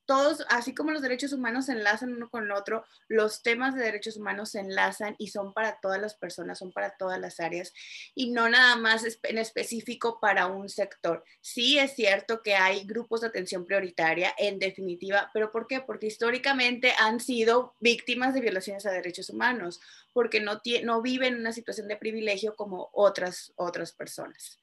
todos, 0.06 0.44
así 0.50 0.74
como 0.74 0.90
los 0.90 1.02
derechos 1.02 1.32
humanos 1.32 1.66
se 1.66 1.72
enlazan 1.72 2.12
uno 2.12 2.28
con 2.28 2.44
el 2.44 2.52
otro, 2.52 2.84
los 3.08 3.42
temas 3.42 3.74
de 3.74 3.82
derechos 3.82 4.16
humanos 4.16 4.50
se 4.50 4.60
enlazan 4.60 5.16
y 5.18 5.28
son 5.28 5.52
para 5.52 5.78
todas 5.80 6.00
las 6.00 6.14
personas, 6.14 6.58
son 6.58 6.72
para 6.72 6.96
todas 6.96 7.20
las 7.20 7.40
áreas 7.40 7.72
y 8.14 8.30
no 8.30 8.48
nada 8.48 8.76
más 8.76 9.04
en 9.22 9.38
específico 9.38 10.18
para 10.20 10.46
un 10.46 10.68
sector. 10.68 11.24
Sí 11.40 11.78
es 11.78 11.94
cierto 11.94 12.42
que 12.42 12.54
hay 12.54 12.84
grupos 12.84 13.22
de 13.22 13.28
atención 13.28 13.64
prioritaria, 13.64 14.34
en 14.38 14.58
definitiva, 14.58 15.30
pero 15.32 15.50
¿por 15.50 15.66
qué? 15.66 15.80
Porque 15.80 16.06
históricamente 16.06 16.92
han 16.98 17.20
sido 17.20 17.74
víctimas 17.80 18.34
de 18.34 18.40
violaciones 18.40 18.86
a 18.86 18.90
derechos 18.90 19.30
humanos, 19.30 19.80
porque 20.12 20.40
no, 20.40 20.60
no 20.84 21.02
viven 21.02 21.36
una 21.36 21.52
situación 21.52 21.88
de 21.88 21.96
privilegio 21.96 22.56
como 22.56 22.90
otras, 22.92 23.52
otras 23.56 23.92
personas. 23.92 24.58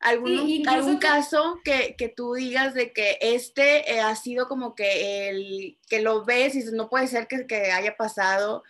¿Algún, 0.00 0.68
algún 0.68 0.98
caso 0.98 1.60
que, 1.64 1.96
que, 1.98 2.08
tú 2.08 2.34
digas 2.34 2.72
de 2.72 2.92
que 2.92 3.18
este 3.20 3.92
eh, 3.92 4.00
ha 4.00 4.14
sido 4.14 4.46
como 4.46 4.76
que 4.76 5.28
el 5.28 5.78
que 5.88 6.00
lo 6.00 6.24
ves 6.24 6.54
y 6.54 6.62
no 6.72 6.88
puede 6.88 7.08
ser 7.08 7.26
que, 7.26 7.48
que, 7.48 7.72
haya 7.72 7.96
pasado, 7.96 8.62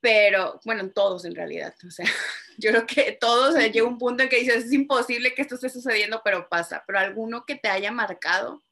pero 0.00 0.60
bueno, 0.64 0.90
todos 0.90 1.26
en 1.26 1.34
realidad, 1.34 1.74
o 1.86 1.90
sea, 1.90 2.06
yo 2.58 2.70
creo 2.70 2.86
que 2.86 3.12
todos 3.12 3.54
eh, 3.56 3.70
llega 3.70 3.86
un 3.86 3.98
punto 3.98 4.22
en 4.22 4.30
que 4.30 4.40
dices, 4.40 4.64
es 4.64 4.72
imposible 4.72 5.34
que 5.34 5.42
esto 5.42 5.56
esté 5.56 5.68
sucediendo, 5.68 6.22
pero 6.24 6.48
pasa, 6.48 6.82
pero 6.86 6.98
alguno 6.98 7.44
que 7.44 7.56
te 7.56 7.68
haya 7.68 7.92
marcado. 7.92 8.62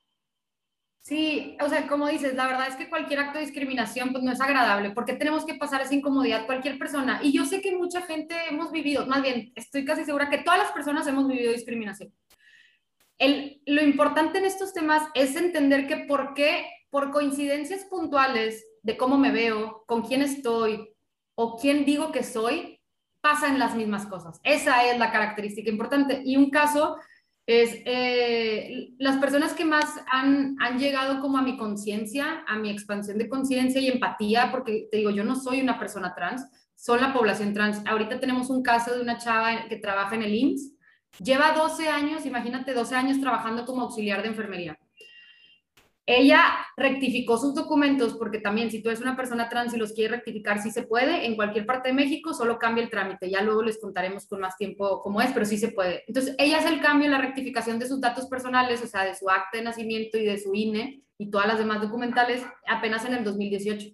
Sí, 1.02 1.56
o 1.62 1.68
sea, 1.68 1.86
como 1.88 2.08
dices, 2.08 2.34
la 2.34 2.46
verdad 2.46 2.68
es 2.68 2.76
que 2.76 2.90
cualquier 2.90 3.20
acto 3.20 3.38
de 3.38 3.46
discriminación 3.46 4.12
pues 4.12 4.22
no 4.22 4.32
es 4.32 4.40
agradable, 4.40 4.90
porque 4.90 5.14
tenemos 5.14 5.46
que 5.46 5.54
pasar 5.54 5.80
esa 5.80 5.94
incomodidad 5.94 6.44
cualquier 6.44 6.78
persona. 6.78 7.20
Y 7.22 7.32
yo 7.32 7.46
sé 7.46 7.62
que 7.62 7.74
mucha 7.74 8.02
gente 8.02 8.36
hemos 8.50 8.70
vivido, 8.70 9.06
más 9.06 9.22
bien, 9.22 9.50
estoy 9.54 9.84
casi 9.84 10.04
segura 10.04 10.28
que 10.28 10.38
todas 10.38 10.58
las 10.58 10.72
personas 10.72 11.06
hemos 11.06 11.26
vivido 11.26 11.52
discriminación. 11.52 12.12
El, 13.18 13.62
lo 13.66 13.82
importante 13.82 14.38
en 14.38 14.44
estos 14.44 14.72
temas 14.74 15.02
es 15.14 15.36
entender 15.36 15.86
que 15.86 15.96
por 15.96 16.34
qué, 16.34 16.66
por 16.90 17.10
coincidencias 17.10 17.84
puntuales 17.84 18.66
de 18.82 18.96
cómo 18.96 19.16
me 19.16 19.32
veo, 19.32 19.84
con 19.86 20.02
quién 20.02 20.22
estoy 20.22 20.90
o 21.34 21.58
quién 21.58 21.86
digo 21.86 22.12
que 22.12 22.22
soy, 22.22 22.80
pasan 23.22 23.58
las 23.58 23.74
mismas 23.74 24.06
cosas. 24.06 24.40
Esa 24.42 24.84
es 24.90 24.98
la 24.98 25.10
característica 25.12 25.70
importante. 25.70 26.22
Y 26.24 26.36
un 26.36 26.50
caso 26.50 26.96
es 27.46 27.82
eh, 27.84 28.90
las 28.98 29.16
personas 29.16 29.54
que 29.54 29.64
más 29.64 29.84
han, 30.10 30.56
han 30.60 30.78
llegado 30.78 31.20
como 31.20 31.38
a 31.38 31.42
mi 31.42 31.56
conciencia, 31.56 32.44
a 32.46 32.56
mi 32.56 32.70
expansión 32.70 33.18
de 33.18 33.28
conciencia 33.28 33.80
y 33.80 33.88
empatía, 33.88 34.50
porque 34.50 34.88
te 34.90 34.98
digo, 34.98 35.10
yo 35.10 35.24
no 35.24 35.36
soy 35.36 35.60
una 35.60 35.78
persona 35.78 36.14
trans, 36.14 36.46
son 36.76 37.00
la 37.00 37.12
población 37.12 37.52
trans. 37.52 37.82
Ahorita 37.86 38.20
tenemos 38.20 38.50
un 38.50 38.62
caso 38.62 38.94
de 38.94 39.02
una 39.02 39.18
chava 39.18 39.68
que 39.68 39.76
trabaja 39.76 40.14
en 40.14 40.22
el 40.22 40.34
IMSS, 40.34 40.72
lleva 41.18 41.52
12 41.52 41.88
años, 41.88 42.24
imagínate, 42.24 42.72
12 42.72 42.94
años 42.94 43.20
trabajando 43.20 43.66
como 43.66 43.82
auxiliar 43.82 44.22
de 44.22 44.28
enfermería. 44.28 44.78
Ella 46.12 46.42
rectificó 46.76 47.38
sus 47.38 47.54
documentos 47.54 48.14
porque 48.14 48.40
también 48.40 48.68
si 48.68 48.82
tú 48.82 48.88
eres 48.88 49.00
una 49.00 49.16
persona 49.16 49.48
trans 49.48 49.72
y 49.74 49.76
los 49.76 49.92
quieres 49.92 50.10
rectificar, 50.10 50.60
sí 50.60 50.72
se 50.72 50.82
puede. 50.82 51.24
En 51.24 51.36
cualquier 51.36 51.66
parte 51.66 51.90
de 51.90 51.94
México 51.94 52.34
solo 52.34 52.58
cambia 52.58 52.82
el 52.82 52.90
trámite. 52.90 53.30
Ya 53.30 53.42
luego 53.42 53.62
les 53.62 53.80
contaremos 53.80 54.26
con 54.26 54.40
más 54.40 54.56
tiempo 54.56 55.02
cómo 55.02 55.20
es, 55.20 55.30
pero 55.32 55.46
sí 55.46 55.56
se 55.56 55.68
puede. 55.68 56.02
Entonces, 56.08 56.34
ella 56.38 56.58
hace 56.58 56.70
el 56.70 56.80
cambio, 56.80 57.08
la 57.08 57.20
rectificación 57.20 57.78
de 57.78 57.86
sus 57.86 58.00
datos 58.00 58.26
personales, 58.26 58.82
o 58.82 58.88
sea, 58.88 59.04
de 59.04 59.14
su 59.14 59.30
acta 59.30 59.58
de 59.58 59.62
nacimiento 59.62 60.18
y 60.18 60.24
de 60.24 60.36
su 60.38 60.52
INE 60.52 61.04
y 61.16 61.30
todas 61.30 61.46
las 61.46 61.58
demás 61.58 61.80
documentales 61.80 62.42
apenas 62.66 63.04
en 63.04 63.14
el 63.14 63.22
2018. 63.22 63.88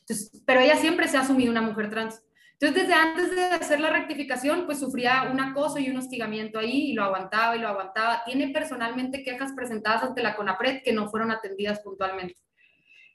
Entonces, 0.00 0.42
pero 0.44 0.60
ella 0.60 0.74
siempre 0.74 1.06
se 1.06 1.18
ha 1.18 1.20
asumido 1.20 1.52
una 1.52 1.62
mujer 1.62 1.88
trans. 1.88 2.20
Entonces, 2.60 2.88
desde 2.88 3.00
antes 3.00 3.30
de 3.34 3.42
hacer 3.42 3.80
la 3.80 3.88
rectificación, 3.88 4.66
pues 4.66 4.80
sufría 4.80 5.30
un 5.32 5.40
acoso 5.40 5.78
y 5.78 5.88
un 5.88 5.96
hostigamiento 5.96 6.58
ahí 6.58 6.90
y 6.90 6.92
lo 6.92 7.04
aguantaba 7.04 7.56
y 7.56 7.58
lo 7.58 7.68
aguantaba. 7.68 8.22
Tiene 8.26 8.50
personalmente 8.50 9.22
quejas 9.22 9.52
presentadas 9.56 10.02
ante 10.02 10.22
la 10.22 10.36
CONAPRED 10.36 10.82
que 10.82 10.92
no 10.92 11.08
fueron 11.08 11.30
atendidas 11.30 11.80
puntualmente. 11.80 12.36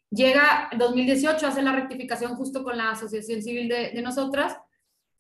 Llega 0.10 0.70
2018, 0.76 1.46
hace 1.46 1.62
la 1.62 1.74
rectificación 1.74 2.36
justo 2.36 2.64
con 2.64 2.76
la 2.76 2.90
Asociación 2.92 3.44
Civil 3.44 3.70
de, 3.70 3.92
de 3.92 4.02
nosotras 4.02 4.58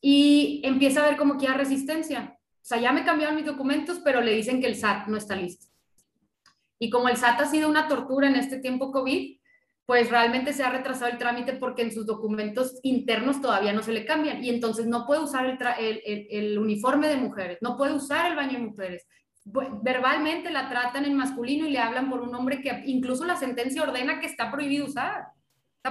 y 0.01 0.59
empieza 0.63 1.03
a 1.03 1.09
ver 1.09 1.17
como 1.17 1.37
que 1.37 1.47
hay 1.47 1.53
resistencia. 1.53 2.39
O 2.39 2.67
sea, 2.67 2.79
ya 2.79 2.91
me 2.91 3.05
cambiaron 3.05 3.35
mis 3.35 3.45
documentos, 3.45 3.99
pero 4.03 4.21
le 4.21 4.33
dicen 4.33 4.59
que 4.59 4.65
el 4.65 4.75
SAT 4.75 5.07
no 5.07 5.17
está 5.17 5.35
listo. 5.35 5.67
Y 6.79 6.89
como 6.89 7.09
el 7.09 7.17
SAT 7.17 7.41
ha 7.41 7.45
sido 7.45 7.69
una 7.69 7.87
tortura 7.87 8.27
en 8.27 8.37
este 8.37 8.57
tiempo 8.57 8.91
COVID, 8.91 9.37
pues 9.85 10.09
realmente 10.09 10.53
se 10.53 10.63
ha 10.63 10.71
retrasado 10.71 11.11
el 11.11 11.19
trámite 11.19 11.53
porque 11.53 11.83
en 11.83 11.91
sus 11.91 12.05
documentos 12.05 12.79
internos 12.81 13.39
todavía 13.39 13.71
no 13.71 13.83
se 13.83 13.93
le 13.93 14.05
cambian 14.05 14.43
y 14.43 14.49
entonces 14.49 14.87
no 14.87 15.05
puede 15.05 15.21
usar 15.21 15.45
el, 15.79 16.57
uniforme 16.57 17.07
de 17.07 17.17
mujeres, 17.17 17.59
no 17.61 17.77
puede 17.77 17.93
usar 17.93 18.31
el 18.31 18.35
baño 18.35 18.59
de 18.59 18.65
mujeres. 18.65 19.07
Verbalmente 19.43 20.49
la 20.49 20.69
tratan 20.69 21.05
en 21.05 21.13
masculino 21.13 21.67
y 21.67 21.71
le 21.71 21.77
hablan 21.77 22.09
por 22.09 22.21
un 22.21 22.31
nombre 22.31 22.61
que 22.61 22.81
incluso 22.85 23.25
la 23.25 23.35
sentencia 23.35 23.83
ordena 23.83 24.19
que 24.19 24.25
está 24.25 24.51
prohibido 24.51 24.87
usar. 24.87 25.27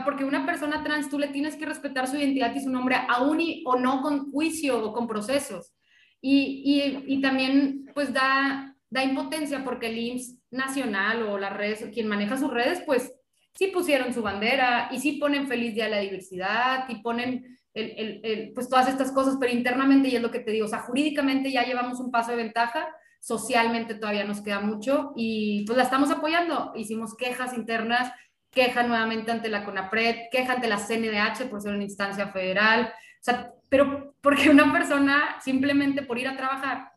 Porque 0.05 0.25
una 0.25 0.45
persona 0.45 0.83
trans 0.83 1.09
tú 1.09 1.21
le 1.21 1.29
tienes 1.29 1.55
que 1.55 1.67
respetar 1.67 2.09
su 2.09 2.17
identidad 2.17 2.53
y 2.53 2.61
su 2.61 2.71
nombre 2.71 2.97
aún 3.09 3.41
y, 3.41 3.63
o 3.65 3.77
no 3.77 4.03
con 4.03 4.33
juicio 4.33 4.85
o 4.85 4.93
con 4.93 5.07
procesos. 5.07 5.73
Y, 6.21 7.05
y, 7.07 7.15
y 7.15 7.21
también 7.21 7.87
pues 7.95 8.13
da, 8.13 8.75
da 8.91 9.05
impotencia 9.05 9.63
porque 9.63 9.87
el 9.87 9.99
IMSS 9.99 10.41
nacional 10.51 11.23
o 11.23 11.39
las 11.39 11.57
redes, 11.57 11.89
quien 11.93 12.09
maneja 12.09 12.37
sus 12.37 12.51
redes, 12.51 12.83
pues 12.85 13.15
sí 13.55 13.69
pusieron 13.69 14.13
su 14.13 14.23
bandera 14.23 14.89
y 14.91 14.99
sí 14.99 15.13
ponen 15.13 15.47
feliz 15.47 15.75
día 15.75 15.85
de 15.85 15.91
la 15.91 16.01
diversidad 16.01 16.89
y 16.89 16.97
ponen 16.97 17.59
el, 17.73 17.91
el, 17.97 18.21
el, 18.23 18.53
pues 18.53 18.69
todas 18.69 18.89
estas 18.89 19.13
cosas, 19.13 19.37
pero 19.41 19.53
internamente, 19.53 20.09
y 20.09 20.17
es 20.17 20.23
lo 20.23 20.31
que 20.31 20.41
te 20.41 20.51
digo, 20.51 20.67
o 20.67 20.69
sea, 20.69 20.81
jurídicamente 20.81 21.51
ya 21.51 21.65
llevamos 21.65 22.01
un 22.01 22.11
paso 22.11 22.31
de 22.31 22.37
ventaja, 22.37 22.89
socialmente 23.21 23.95
todavía 23.95 24.25
nos 24.25 24.43
queda 24.43 24.61
mucho 24.61 25.13
y 25.17 25.65
pues 25.67 25.77
la 25.77 25.85
estamos 25.85 26.11
apoyando. 26.11 26.73
Hicimos 26.77 27.17
quejas 27.17 27.57
internas, 27.57 28.13
queja 28.51 28.83
nuevamente 28.83 29.33
ante 29.33 29.49
la 29.49 29.65
CONAPRED, 29.65 30.29
queja 30.31 30.55
ante 30.55 30.69
la 30.69 30.79
CNDH 30.79 31.49
por 31.49 31.61
ser 31.61 31.75
una 31.75 31.85
instancia 31.85 32.29
federal, 32.29 32.93
o 32.93 33.25
sea, 33.25 33.53
pero 33.69 34.15
porque 34.21 34.51
una 34.51 34.71
persona 34.73 35.37
simplemente 35.41 36.03
por 36.03 36.19
ir 36.19 36.29
a 36.29 36.37
trabajar 36.37 36.93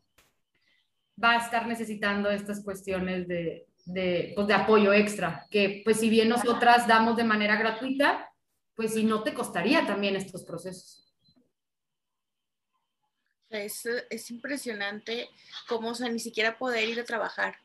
va 1.22 1.32
a 1.32 1.38
estar 1.38 1.66
necesitando 1.66 2.30
estas 2.30 2.64
cuestiones 2.64 3.28
de, 3.28 3.66
de, 3.88 4.34
pues, 4.36 4.48
de 4.48 4.54
apoyo 4.54 4.94
extra, 4.94 5.48
que 5.50 5.82
pues 5.84 6.00
si 6.00 6.10
bien 6.10 6.28
nosotras 6.28 6.88
damos 6.88 7.16
de 7.16 7.24
manera 7.24 7.56
gratuita, 7.56 8.30
pues 8.76 8.94
si 8.94 9.04
no 9.04 9.24
te 9.24 9.34
costaría 9.34 9.88
también 9.88 10.16
estos 10.16 10.44
procesos. 10.44 11.04
Es, 13.50 13.86
es 13.86 14.30
impresionante 14.30 15.30
cómo, 15.70 15.90
o 15.90 15.96
sea, 15.96 16.10
ni 16.10 16.20
siquiera 16.20 16.58
poder 16.58 16.90
ir 16.90 17.00
a 17.00 17.06
trabajar. 17.06 17.56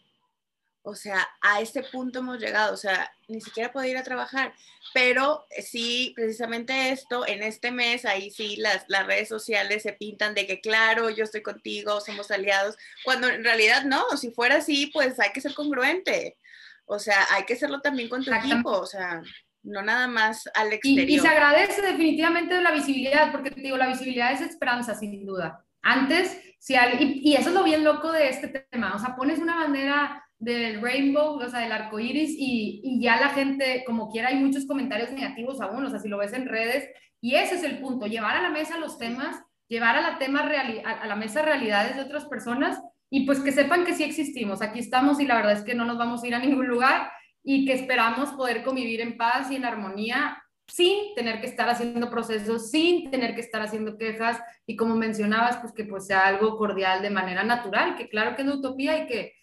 O 0.85 0.97
sea, 0.97 1.27
a 1.41 1.61
este 1.61 1.85
punto 1.85 2.19
hemos 2.19 2.39
llegado, 2.39 2.75
o 2.75 2.77
sea, 2.77 3.13
ni 3.29 3.41
siquiera 3.41 3.73
poder 3.73 3.91
ir 3.91 3.97
a 3.97 4.03
trabajar. 4.03 4.53
Pero 4.93 5.47
sí, 5.63 6.13
precisamente 6.17 6.91
esto, 6.91 7.27
en 7.27 7.43
este 7.45 7.71
mes, 7.71 8.05
ahí 8.05 8.31
sí 8.31 8.57
las, 8.57 8.85
las 8.89 9.07
redes 9.07 9.29
sociales 9.29 9.85
se 9.85 9.93
pintan 9.93 10.35
de 10.35 10.47
que, 10.47 10.61
claro, 10.61 11.09
yo 11.09 11.23
estoy 11.23 11.43
contigo, 11.43 12.01
somos 12.01 12.31
aliados, 12.33 12.77
cuando 13.05 13.29
en 13.29 13.45
realidad 13.45 13.85
no, 13.85 14.05
si 14.17 14.33
fuera 14.33 14.57
así, 14.57 14.89
pues 14.93 15.21
hay 15.21 15.31
que 15.33 15.41
ser 15.41 15.55
congruente. 15.55 16.37
O 16.85 16.99
sea, 16.99 17.27
hay 17.31 17.45
que 17.45 17.55
hacerlo 17.55 17.81
también 17.81 18.09
con 18.09 18.25
tu 18.25 18.35
equipo, 18.35 18.71
o 18.71 18.87
sea, 18.87 19.23
no 19.63 19.83
nada 19.83 20.09
más 20.09 20.49
al 20.55 20.73
exterior. 20.73 21.09
Y, 21.09 21.15
y 21.15 21.19
se 21.21 21.29
agradece 21.29 21.81
definitivamente 21.81 22.61
la 22.61 22.73
visibilidad, 22.73 23.31
porque 23.31 23.53
te 23.53 23.61
digo, 23.61 23.77
la 23.77 23.87
visibilidad 23.87 24.33
es 24.33 24.41
esperanza, 24.41 24.95
sin 24.97 25.25
duda. 25.25 25.65
Antes, 25.81 26.39
si 26.59 26.75
y, 26.75 27.31
y 27.31 27.37
eso 27.37 27.49
es 27.49 27.55
lo 27.55 27.65
bien 27.65 27.85
loco 27.85 28.13
de 28.13 28.29
este 28.29 28.49
tema, 28.49 28.95
o 28.95 28.99
sea, 28.99 29.17
pones 29.17 29.39
una 29.39 29.57
bandera 29.57 30.25
del 30.43 30.83
rainbow, 30.83 31.37
o 31.37 31.49
sea, 31.49 31.61
del 31.61 31.71
arco 31.71 32.01
iris, 32.01 32.35
y, 32.37 32.81
y, 32.83 33.01
ya 33.01 33.21
la 33.21 33.29
gente, 33.29 33.85
como 33.87 34.11
quiera, 34.11 34.29
hay 34.29 34.35
muchos 34.35 34.67
comentarios 34.67 35.13
negativos 35.13 35.61
aún, 35.61 35.85
o 35.85 35.89
sea, 35.89 36.01
si 36.01 36.09
lo 36.09 36.19
ves 36.19 36.33
en 36.33 36.49
redes, 36.49 36.89
y 37.21 37.37
ese 37.37 37.55
es 37.55 37.63
el 37.63 37.79
punto, 37.79 38.09
llevar 38.09 38.37
a 38.37 38.43
la 38.43 38.51
mesa 38.51 38.77
los 38.77 38.99
temas, 38.99 39.37
llevar 39.69 39.97
a 39.97 40.01
la, 40.01 40.19
tema 40.19 40.41
a, 40.41 41.07
la 41.07 41.15
mesa 41.15 41.43
realidades 41.43 41.95
de 41.95 42.03
otras 42.03 42.25
personas, 42.25 42.83
y 43.09 43.25
pues 43.25 43.39
que 43.39 43.53
sepan 43.53 43.85
que 43.85 43.95
sí 43.95 44.03
existimos, 44.03 44.63
aquí 44.63 44.81
estamos 44.81 45.21
y 45.21 45.27
la 45.27 45.37
verdad 45.37 45.53
es 45.53 45.63
que 45.63 45.77
no 45.77 45.85
nos 45.85 45.97
vamos 45.97 46.25
a 46.25 46.27
ir 46.27 46.35
a 46.35 46.41
ningún 46.41 46.67
lugar, 46.67 47.13
y 47.45 47.65
que 47.65 47.75
esperamos 47.75 48.31
poder 48.31 48.65
convivir 48.65 49.01
en 49.01 49.17
paz 49.17 49.49
y 49.49 49.55
en 49.55 49.65
armonía 49.65 50.43
sin 50.67 51.15
tener 51.15 51.41
que 51.41 51.47
estar 51.47 51.69
haciendo 51.69 52.11
procesos, 52.11 52.69
sin 52.69 53.13
tener 53.13 53.37
que 53.37 53.43
estar 53.43 53.63
haciendo 53.63 53.97
quejas 53.97 54.41
y 54.67 54.75
como 54.75 54.97
mencionabas, 54.97 55.59
pues 55.59 55.73
que 55.73 55.85
pues 55.85 56.07
sea 56.07 56.27
algo 56.27 56.57
cordial 56.57 57.01
de 57.01 57.11
manera 57.11 57.45
natural, 57.45 57.95
que 57.95 58.09
claro 58.09 58.35
que 58.35 58.43
es 58.43 58.49
utopía 58.49 59.05
y 59.05 59.07
que 59.07 59.35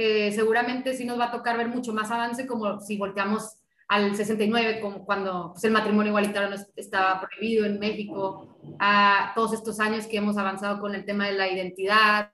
eh, 0.00 0.30
seguramente 0.32 0.94
sí 0.94 1.04
nos 1.04 1.18
va 1.18 1.24
a 1.24 1.32
tocar 1.32 1.56
ver 1.56 1.66
mucho 1.66 1.92
más 1.92 2.08
avance 2.12 2.46
como 2.46 2.80
si 2.80 2.96
volteamos 2.96 3.56
al 3.88 4.14
69, 4.14 4.80
como 4.80 5.04
cuando 5.04 5.50
pues, 5.52 5.64
el 5.64 5.72
matrimonio 5.72 6.10
igualitario 6.10 6.50
no 6.50 6.56
estaba 6.76 7.20
prohibido 7.20 7.66
en 7.66 7.80
México, 7.80 8.60
a 8.78 9.32
todos 9.34 9.54
estos 9.54 9.80
años 9.80 10.06
que 10.06 10.18
hemos 10.18 10.36
avanzado 10.36 10.78
con 10.78 10.94
el 10.94 11.04
tema 11.04 11.26
de 11.26 11.32
la 11.32 11.48
identidad, 11.50 12.30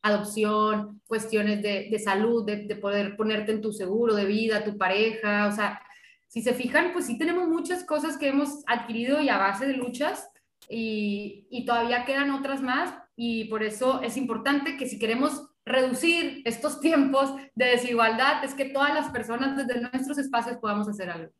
adopción, 0.00 1.02
cuestiones 1.06 1.62
de, 1.62 1.88
de 1.90 1.98
salud, 1.98 2.46
de, 2.46 2.64
de, 2.66 2.76
poder 2.76 3.14
ponerte 3.16 3.52
en 3.52 3.60
tu 3.60 3.72
seguro 3.72 4.14
de 4.14 4.24
vida, 4.24 4.64
tu 4.64 4.78
pareja, 4.78 5.48
o 5.48 5.52
sea, 5.52 5.82
si 6.28 6.40
se 6.40 6.54
fijan, 6.54 6.94
pues 6.94 7.04
sí 7.04 7.18
tenemos 7.18 7.46
muchas 7.46 7.84
cosas 7.84 8.16
que 8.16 8.28
hemos 8.28 8.62
adquirido 8.66 9.20
y 9.20 9.28
a 9.28 9.36
base 9.36 9.66
de 9.66 9.74
luchas 9.74 10.30
y, 10.66 11.46
y 11.50 11.66
todavía 11.66 12.06
quedan 12.06 12.30
otras 12.30 12.62
más 12.62 12.94
y 13.16 13.44
por 13.44 13.62
eso 13.62 14.00
es 14.00 14.16
importante 14.16 14.78
que 14.78 14.88
si 14.88 14.98
queremos 14.98 15.51
reducir 15.64 16.42
estos 16.44 16.80
tiempos 16.80 17.34
de 17.54 17.66
desigualdad 17.66 18.44
es 18.44 18.54
que 18.54 18.66
todas 18.66 18.94
las 18.94 19.10
personas 19.10 19.56
desde 19.56 19.80
nuestros 19.80 20.18
espacios 20.18 20.58
podamos 20.58 20.88
hacer 20.88 21.10
algo. 21.10 21.32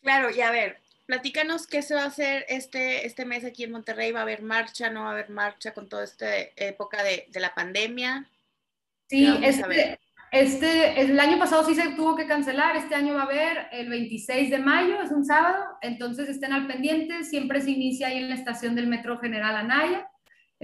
Claro, 0.00 0.30
y 0.30 0.40
a 0.40 0.50
ver, 0.50 0.80
platícanos 1.06 1.66
qué 1.66 1.82
se 1.82 1.94
va 1.94 2.02
a 2.02 2.06
hacer 2.06 2.44
este, 2.48 3.06
este 3.06 3.24
mes 3.24 3.44
aquí 3.44 3.64
en 3.64 3.72
Monterrey. 3.72 4.10
¿Va 4.10 4.20
a 4.20 4.22
haber 4.22 4.42
marcha? 4.42 4.90
¿No 4.90 5.02
va 5.02 5.10
a 5.10 5.12
haber 5.12 5.30
marcha 5.30 5.74
con 5.74 5.88
toda 5.88 6.04
esta 6.04 6.26
época 6.56 7.02
de, 7.02 7.28
de 7.30 7.40
la 7.40 7.54
pandemia? 7.54 8.28
Sí, 9.08 9.26
este, 9.42 10.00
este, 10.32 11.02
el 11.02 11.20
año 11.20 11.38
pasado 11.38 11.62
sí 11.66 11.74
se 11.74 11.90
tuvo 11.90 12.16
que 12.16 12.26
cancelar, 12.26 12.74
este 12.74 12.94
año 12.94 13.12
va 13.12 13.20
a 13.20 13.26
haber 13.26 13.66
el 13.70 13.90
26 13.90 14.48
de 14.48 14.58
mayo, 14.58 15.02
es 15.02 15.10
un 15.10 15.26
sábado, 15.26 15.62
entonces 15.82 16.30
estén 16.30 16.54
al 16.54 16.66
pendiente, 16.66 17.22
siempre 17.22 17.60
se 17.60 17.72
inicia 17.72 18.08
ahí 18.08 18.16
en 18.16 18.30
la 18.30 18.36
estación 18.36 18.74
del 18.74 18.86
Metro 18.86 19.18
General 19.18 19.54
Anaya. 19.54 20.08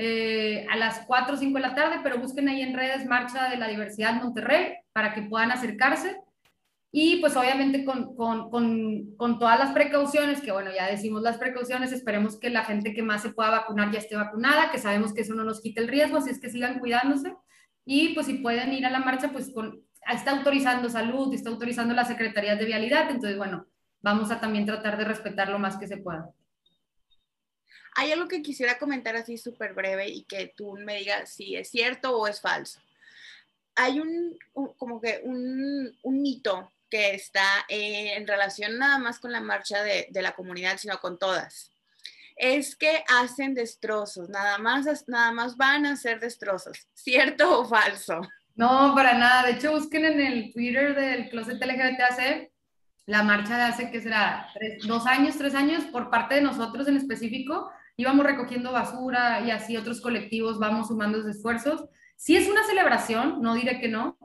Eh, 0.01 0.65
a 0.71 0.77
las 0.77 1.01
4 1.09 1.35
o 1.35 1.37
5 1.37 1.55
de 1.55 1.61
la 1.61 1.75
tarde, 1.75 1.97
pero 2.05 2.21
busquen 2.21 2.49
ahí 2.49 2.63
en 2.63 2.73
redes 2.73 3.05
Marcha 3.05 3.49
de 3.49 3.57
la 3.57 3.67
Diversidad 3.67 4.15
Monterrey 4.15 4.77
para 4.93 5.13
que 5.13 5.23
puedan 5.23 5.51
acercarse. 5.51 6.21
Y 6.93 7.17
pues 7.17 7.37
obviamente 7.37 7.85
con, 7.85 8.15
con, 8.15 8.49
con, 8.49 9.17
con, 9.17 9.41
todas 9.41 9.59
las 9.59 9.73
precauciones, 9.73 10.41
que 10.41 10.53
bueno, 10.53 10.71
ya 10.73 10.87
decimos 10.87 11.23
las 11.23 11.37
precauciones, 11.37 11.91
esperemos 11.91 12.39
que 12.39 12.49
la 12.49 12.65
gente 12.65 12.95
que 12.95 13.03
más 13.03 13.23
se 13.23 13.31
pueda 13.31 13.51
vacunar 13.51 13.91
ya 13.91 13.99
esté 13.99 14.15
vacunada, 14.15 14.71
que 14.71 14.79
sabemos 14.79 15.13
que 15.13 15.23
eso 15.23 15.35
no 15.35 15.43
nos 15.43 15.61
quite 15.61 15.81
el 15.81 15.89
riesgo, 15.89 16.19
así 16.19 16.31
es 16.31 16.41
que 16.41 16.49
sigan 16.49 16.79
cuidándose. 16.79 17.35
Y 17.85 18.15
pues 18.15 18.27
si 18.27 18.35
pueden 18.35 18.73
ir 18.73 18.87
a 18.87 18.91
la 18.91 19.01
marcha, 19.01 19.33
pues 19.33 19.53
está 20.13 20.31
autorizando 20.31 20.89
salud, 20.89 21.35
está 21.35 21.51
autorizando 21.51 21.93
las 21.93 22.07
secretarías 22.07 22.57
de 22.61 22.67
vialidad, 22.67 23.11
entonces 23.11 23.37
bueno, 23.37 23.67
vamos 24.01 24.31
a 24.31 24.39
también 24.39 24.65
tratar 24.65 24.97
de 24.97 25.07
respetar 25.07 25.49
lo 25.49 25.59
más 25.59 25.77
que 25.77 25.89
se 25.89 25.97
pueda. 25.97 26.31
Hay 27.99 28.13
algo 28.13 28.29
que 28.29 28.43
quisiera 28.43 28.79
comentar 28.79 29.17
así 29.17 29.37
súper 29.37 29.75
breve 29.75 30.09
y 30.09 30.23
que 30.23 30.55
tú 30.57 30.77
me 30.79 30.99
digas 30.99 31.31
si 31.31 31.57
es 31.57 31.69
cierto 31.69 32.17
o 32.17 32.29
es 32.29 32.41
falso. 32.41 32.81
Hay 33.75 33.99
un, 33.99 34.39
como 34.77 35.01
que 35.01 35.21
un, 35.25 35.99
un, 36.05 36.23
mito 36.23 36.71
que 36.89 37.17
está 37.17 37.43
en 37.69 38.25
relación 38.25 38.79
nada 38.79 38.99
más 38.99 39.19
con 39.19 39.33
la 39.33 39.41
marcha 39.41 39.83
de, 39.83 40.07
de, 40.11 40.23
la 40.23 40.37
comunidad, 40.37 40.77
sino 40.77 41.01
con 41.01 41.19
todas. 41.19 41.73
Es 42.37 42.77
que 42.77 43.03
hacen 43.09 43.55
destrozos, 43.55 44.29
nada 44.29 44.59
más, 44.59 44.87
nada 45.09 45.33
más 45.33 45.57
van 45.57 45.85
a 45.85 45.95
hacer 45.95 46.21
destrozos. 46.21 46.87
¿Cierto 46.95 47.63
o 47.63 47.65
falso? 47.65 48.21
No, 48.55 48.93
para 48.95 49.19
nada. 49.19 49.45
De 49.45 49.55
hecho, 49.55 49.73
busquen 49.73 50.05
en 50.05 50.21
el 50.21 50.53
Twitter 50.53 50.95
del 50.95 51.31
Closet 51.31 51.61
LGBTAC 51.61 52.49
la 53.09 53.23
marcha 53.23 53.57
de 53.57 53.63
hace, 53.63 53.91
que 53.91 54.03
será? 54.03 54.51
Tres, 54.53 54.87
dos 54.87 55.07
años, 55.07 55.37
tres 55.37 55.55
años, 55.55 55.83
por 55.87 56.11
parte 56.11 56.35
de 56.35 56.43
nosotros 56.43 56.87
en 56.87 56.99
específico, 56.99 57.73
íbamos 57.99 58.25
recogiendo 58.25 58.73
basura 58.73 59.41
y 59.45 59.51
así 59.51 59.77
otros 59.77 60.01
colectivos 60.01 60.59
vamos 60.59 60.89
sumando 60.89 61.19
los 61.19 61.27
esfuerzos. 61.27 61.85
Sí 62.17 62.37
es 62.37 62.49
una 62.49 62.65
celebración, 62.65 63.43
no 63.43 63.55
diré 63.55 63.81
que 63.81 63.89
no, 63.89 64.17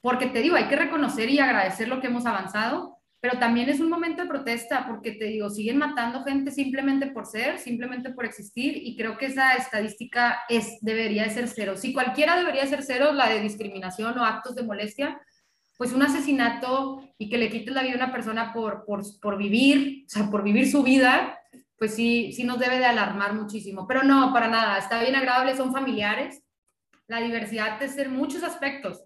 porque 0.00 0.26
te 0.26 0.40
digo, 0.40 0.56
hay 0.56 0.68
que 0.68 0.76
reconocer 0.76 1.28
y 1.28 1.38
agradecer 1.38 1.86
lo 1.86 2.00
que 2.00 2.06
hemos 2.06 2.24
avanzado, 2.24 2.96
pero 3.20 3.38
también 3.38 3.68
es 3.68 3.80
un 3.80 3.90
momento 3.90 4.22
de 4.22 4.28
protesta, 4.28 4.86
porque 4.88 5.12
te 5.12 5.26
digo, 5.26 5.50
siguen 5.50 5.76
matando 5.76 6.24
gente 6.24 6.50
simplemente 6.50 7.08
por 7.08 7.26
ser, 7.26 7.58
simplemente 7.58 8.10
por 8.10 8.24
existir, 8.24 8.78
y 8.78 8.96
creo 8.96 9.18
que 9.18 9.26
esa 9.26 9.54
estadística 9.54 10.40
es, 10.48 10.78
debería 10.80 11.24
de 11.24 11.30
ser 11.30 11.46
cero. 11.48 11.76
Si 11.76 11.92
cualquiera 11.92 12.38
debería 12.38 12.66
ser 12.66 12.82
cero, 12.82 13.12
la 13.12 13.28
de 13.28 13.42
discriminación 13.42 14.18
o 14.18 14.24
actos 14.24 14.54
de 14.54 14.62
molestia, 14.62 15.20
pues 15.76 15.92
un 15.92 16.02
asesinato 16.02 17.02
y 17.18 17.28
que 17.28 17.36
le 17.36 17.50
quites 17.50 17.74
la 17.74 17.82
vida 17.82 17.92
a 17.94 18.04
una 18.04 18.12
persona 18.12 18.54
por, 18.54 18.86
por, 18.86 19.02
por 19.20 19.36
vivir, 19.36 20.04
o 20.06 20.08
sea, 20.08 20.30
por 20.30 20.42
vivir 20.42 20.70
su 20.70 20.82
vida, 20.82 21.39
pues 21.80 21.94
sí, 21.94 22.30
sí 22.34 22.44
nos 22.44 22.58
debe 22.58 22.78
de 22.78 22.84
alarmar 22.84 23.32
muchísimo. 23.32 23.86
Pero 23.88 24.02
no, 24.02 24.34
para 24.34 24.48
nada, 24.48 24.76
está 24.76 25.00
bien 25.00 25.16
agradable, 25.16 25.56
son 25.56 25.72
familiares. 25.72 26.42
La 27.06 27.22
diversidad 27.22 27.82
es 27.82 27.96
en 27.96 28.12
muchos 28.12 28.42
aspectos. 28.42 29.02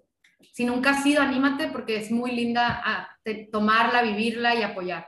si 0.53 0.65
nunca 0.65 0.91
has 0.91 1.05
sido, 1.05 1.23
anímate 1.23 1.69
porque 1.69 1.97
es 1.97 2.11
muy 2.11 2.33
linda 2.33 2.83
a, 2.85 3.17
tomarla, 3.53 4.03
vivirla 4.03 4.57
y 4.57 4.65
apoyar. 4.65 5.07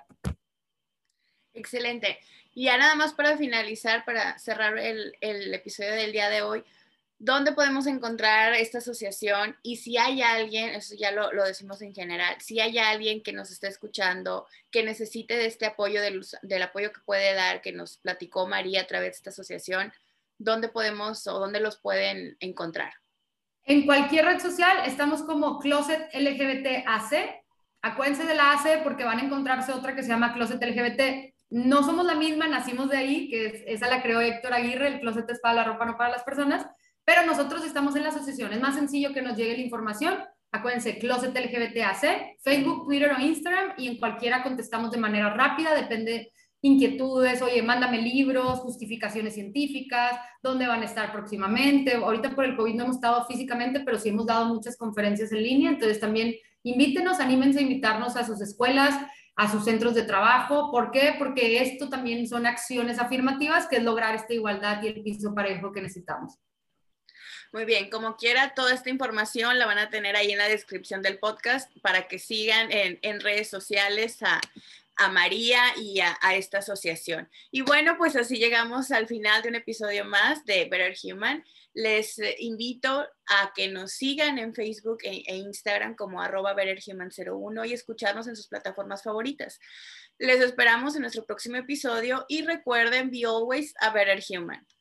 Excelente. 1.54 2.20
Y 2.54 2.66
ya 2.66 2.78
nada 2.78 2.94
más 2.94 3.14
para 3.14 3.36
finalizar, 3.36 4.04
para 4.04 4.38
cerrar 4.38 4.78
el, 4.78 5.16
el 5.20 5.52
episodio 5.52 5.90
del 5.90 6.12
día 6.12 6.30
de 6.30 6.42
hoy, 6.42 6.62
¿dónde 7.18 7.52
podemos 7.52 7.86
encontrar 7.86 8.54
esta 8.54 8.78
asociación? 8.78 9.56
Y 9.62 9.76
si 9.76 9.96
hay 9.96 10.22
alguien, 10.22 10.70
eso 10.70 10.94
ya 10.96 11.10
lo, 11.12 11.32
lo, 11.32 11.44
decimos 11.44 11.80
en 11.82 11.94
general, 11.94 12.36
si 12.40 12.60
hay 12.60 12.78
alguien 12.78 13.22
que 13.22 13.32
nos 13.32 13.50
esté 13.50 13.68
escuchando, 13.68 14.46
que 14.70 14.82
necesite 14.82 15.36
de 15.36 15.46
este 15.46 15.66
apoyo, 15.66 16.00
del, 16.02 16.24
del, 16.42 16.62
apoyo 16.62 16.92
que 16.92 17.00
puede 17.04 17.34
dar, 17.34 17.62
que 17.62 17.72
nos 17.72 17.98
platicó 17.98 18.46
María 18.46 18.82
a 18.82 18.86
través 18.86 19.12
de 19.12 19.16
esta 19.16 19.30
asociación, 19.30 19.92
¿dónde 20.38 20.68
podemos 20.68 21.26
o 21.26 21.38
dónde 21.38 21.60
los 21.60 21.78
pueden 21.78 22.36
encontrar? 22.40 22.92
En 23.64 23.84
cualquier 23.84 24.26
red 24.26 24.38
social 24.38 24.78
estamos 24.86 25.22
como 25.22 25.58
Closet 25.58 26.14
LGBT 26.14 26.86
AC. 26.86 27.42
Acuérdense 27.82 28.24
de 28.24 28.34
la 28.34 28.52
AC 28.52 28.82
porque 28.84 29.04
van 29.04 29.18
a 29.18 29.24
encontrarse 29.24 29.72
otra 29.72 29.96
que 29.96 30.02
se 30.02 30.08
llama 30.08 30.34
Closet 30.34 30.62
LGBT. 30.62 31.34
No 31.48 31.82
somos 31.82 32.04
la 32.04 32.14
misma, 32.14 32.46
nacimos 32.46 32.90
de 32.90 32.96
ahí, 32.96 33.28
que 33.28 33.64
esa 33.66 33.88
la 33.88 34.02
creó 34.02 34.20
Héctor 34.20 34.52
Aguirre, 34.52 34.88
el 34.88 35.00
closet 35.00 35.30
es 35.30 35.40
para 35.40 35.54
la 35.54 35.64
ropa, 35.64 35.86
no 35.86 35.96
para 35.96 36.10
las 36.10 36.24
personas 36.24 36.66
pero 37.06 37.24
nosotros 37.24 37.64
estamos 37.64 37.94
en 37.94 38.02
la 38.02 38.08
asociación. 38.08 38.52
Es 38.52 38.60
más 38.60 38.74
sencillo 38.74 39.14
que 39.14 39.22
nos 39.22 39.36
llegue 39.36 39.56
la 39.56 39.62
información. 39.62 40.14
Acuérdense, 40.50 40.98
Closet 40.98 41.34
LGBTAC, 41.38 42.40
Facebook, 42.42 42.84
Twitter 42.84 43.12
o 43.16 43.20
Instagram 43.20 43.74
y 43.78 43.86
en 43.86 43.98
cualquiera 43.98 44.42
contestamos 44.42 44.90
de 44.90 44.98
manera 44.98 45.32
rápida, 45.32 45.74
depende 45.74 46.32
inquietudes, 46.62 47.42
oye, 47.42 47.62
mándame 47.62 48.02
libros, 48.02 48.58
justificaciones 48.58 49.34
científicas, 49.34 50.18
dónde 50.42 50.66
van 50.66 50.82
a 50.82 50.86
estar 50.86 51.12
próximamente. 51.12 51.94
Ahorita 51.94 52.34
por 52.34 52.44
el 52.44 52.56
COVID 52.56 52.74
no 52.74 52.84
hemos 52.84 52.96
estado 52.96 53.24
físicamente, 53.26 53.80
pero 53.80 53.98
sí 53.98 54.08
hemos 54.08 54.26
dado 54.26 54.46
muchas 54.46 54.76
conferencias 54.76 55.30
en 55.30 55.42
línea, 55.44 55.70
entonces 55.70 56.00
también 56.00 56.34
invítenos, 56.64 57.20
anímense 57.20 57.60
a 57.60 57.62
invitarnos 57.62 58.16
a 58.16 58.26
sus 58.26 58.40
escuelas, 58.40 58.94
a 59.36 59.48
sus 59.48 59.64
centros 59.64 59.94
de 59.94 60.02
trabajo. 60.02 60.72
¿Por 60.72 60.90
qué? 60.90 61.14
Porque 61.18 61.62
esto 61.62 61.88
también 61.88 62.26
son 62.26 62.46
acciones 62.46 62.98
afirmativas, 62.98 63.68
que 63.68 63.76
es 63.76 63.84
lograr 63.84 64.16
esta 64.16 64.34
igualdad 64.34 64.82
y 64.82 64.88
el 64.88 65.02
piso 65.02 65.34
parejo 65.34 65.70
que 65.70 65.82
necesitamos. 65.82 66.40
Muy 67.52 67.64
bien, 67.64 67.90
como 67.90 68.16
quiera, 68.16 68.54
toda 68.54 68.74
esta 68.74 68.90
información 68.90 69.58
la 69.58 69.66
van 69.66 69.78
a 69.78 69.88
tener 69.88 70.16
ahí 70.16 70.32
en 70.32 70.38
la 70.38 70.48
descripción 70.48 71.02
del 71.02 71.18
podcast 71.18 71.70
para 71.80 72.08
que 72.08 72.18
sigan 72.18 72.68
en, 72.70 73.20
redes 73.20 73.48
sociales 73.48 74.18
a, 74.22 74.40
María 75.10 75.60
y 75.76 76.00
a, 76.00 76.18
a, 76.22 76.34
esta 76.34 76.58
asociación. 76.58 77.28
Y 77.50 77.60
bueno, 77.60 77.96
pues 77.98 78.16
así 78.16 78.38
llegamos 78.38 78.90
al 78.90 79.06
final 79.06 79.42
de 79.42 79.50
un 79.50 79.54
episodio 79.54 80.04
más 80.04 80.44
de 80.44 80.64
Better 80.64 80.94
Human. 81.04 81.44
Les 81.74 82.18
eh, 82.18 82.34
invito 82.38 83.06
a 83.26 83.52
que 83.54 83.68
nos 83.68 83.92
sigan 83.92 84.38
en 84.38 84.54
Facebook 84.54 84.98
e, 85.02 85.22
e 85.26 85.36
Instagram 85.36 85.94
como 85.94 86.22
arroba 86.22 86.56
BetterHuman01 86.56 87.68
y 87.68 87.74
escucharnos 87.74 88.26
en 88.26 88.36
sus 88.36 88.48
plataformas 88.48 89.02
favoritas. 89.02 89.60
Les 90.18 90.40
esperamos 90.40 90.96
en 90.96 91.02
nuestro 91.02 91.26
próximo 91.26 91.56
episodio 91.56 92.24
y 92.28 92.42
recuerden, 92.42 93.10
be 93.10 93.26
always 93.26 93.74
a 93.80 93.90
better 93.90 94.18
human. 94.26 94.66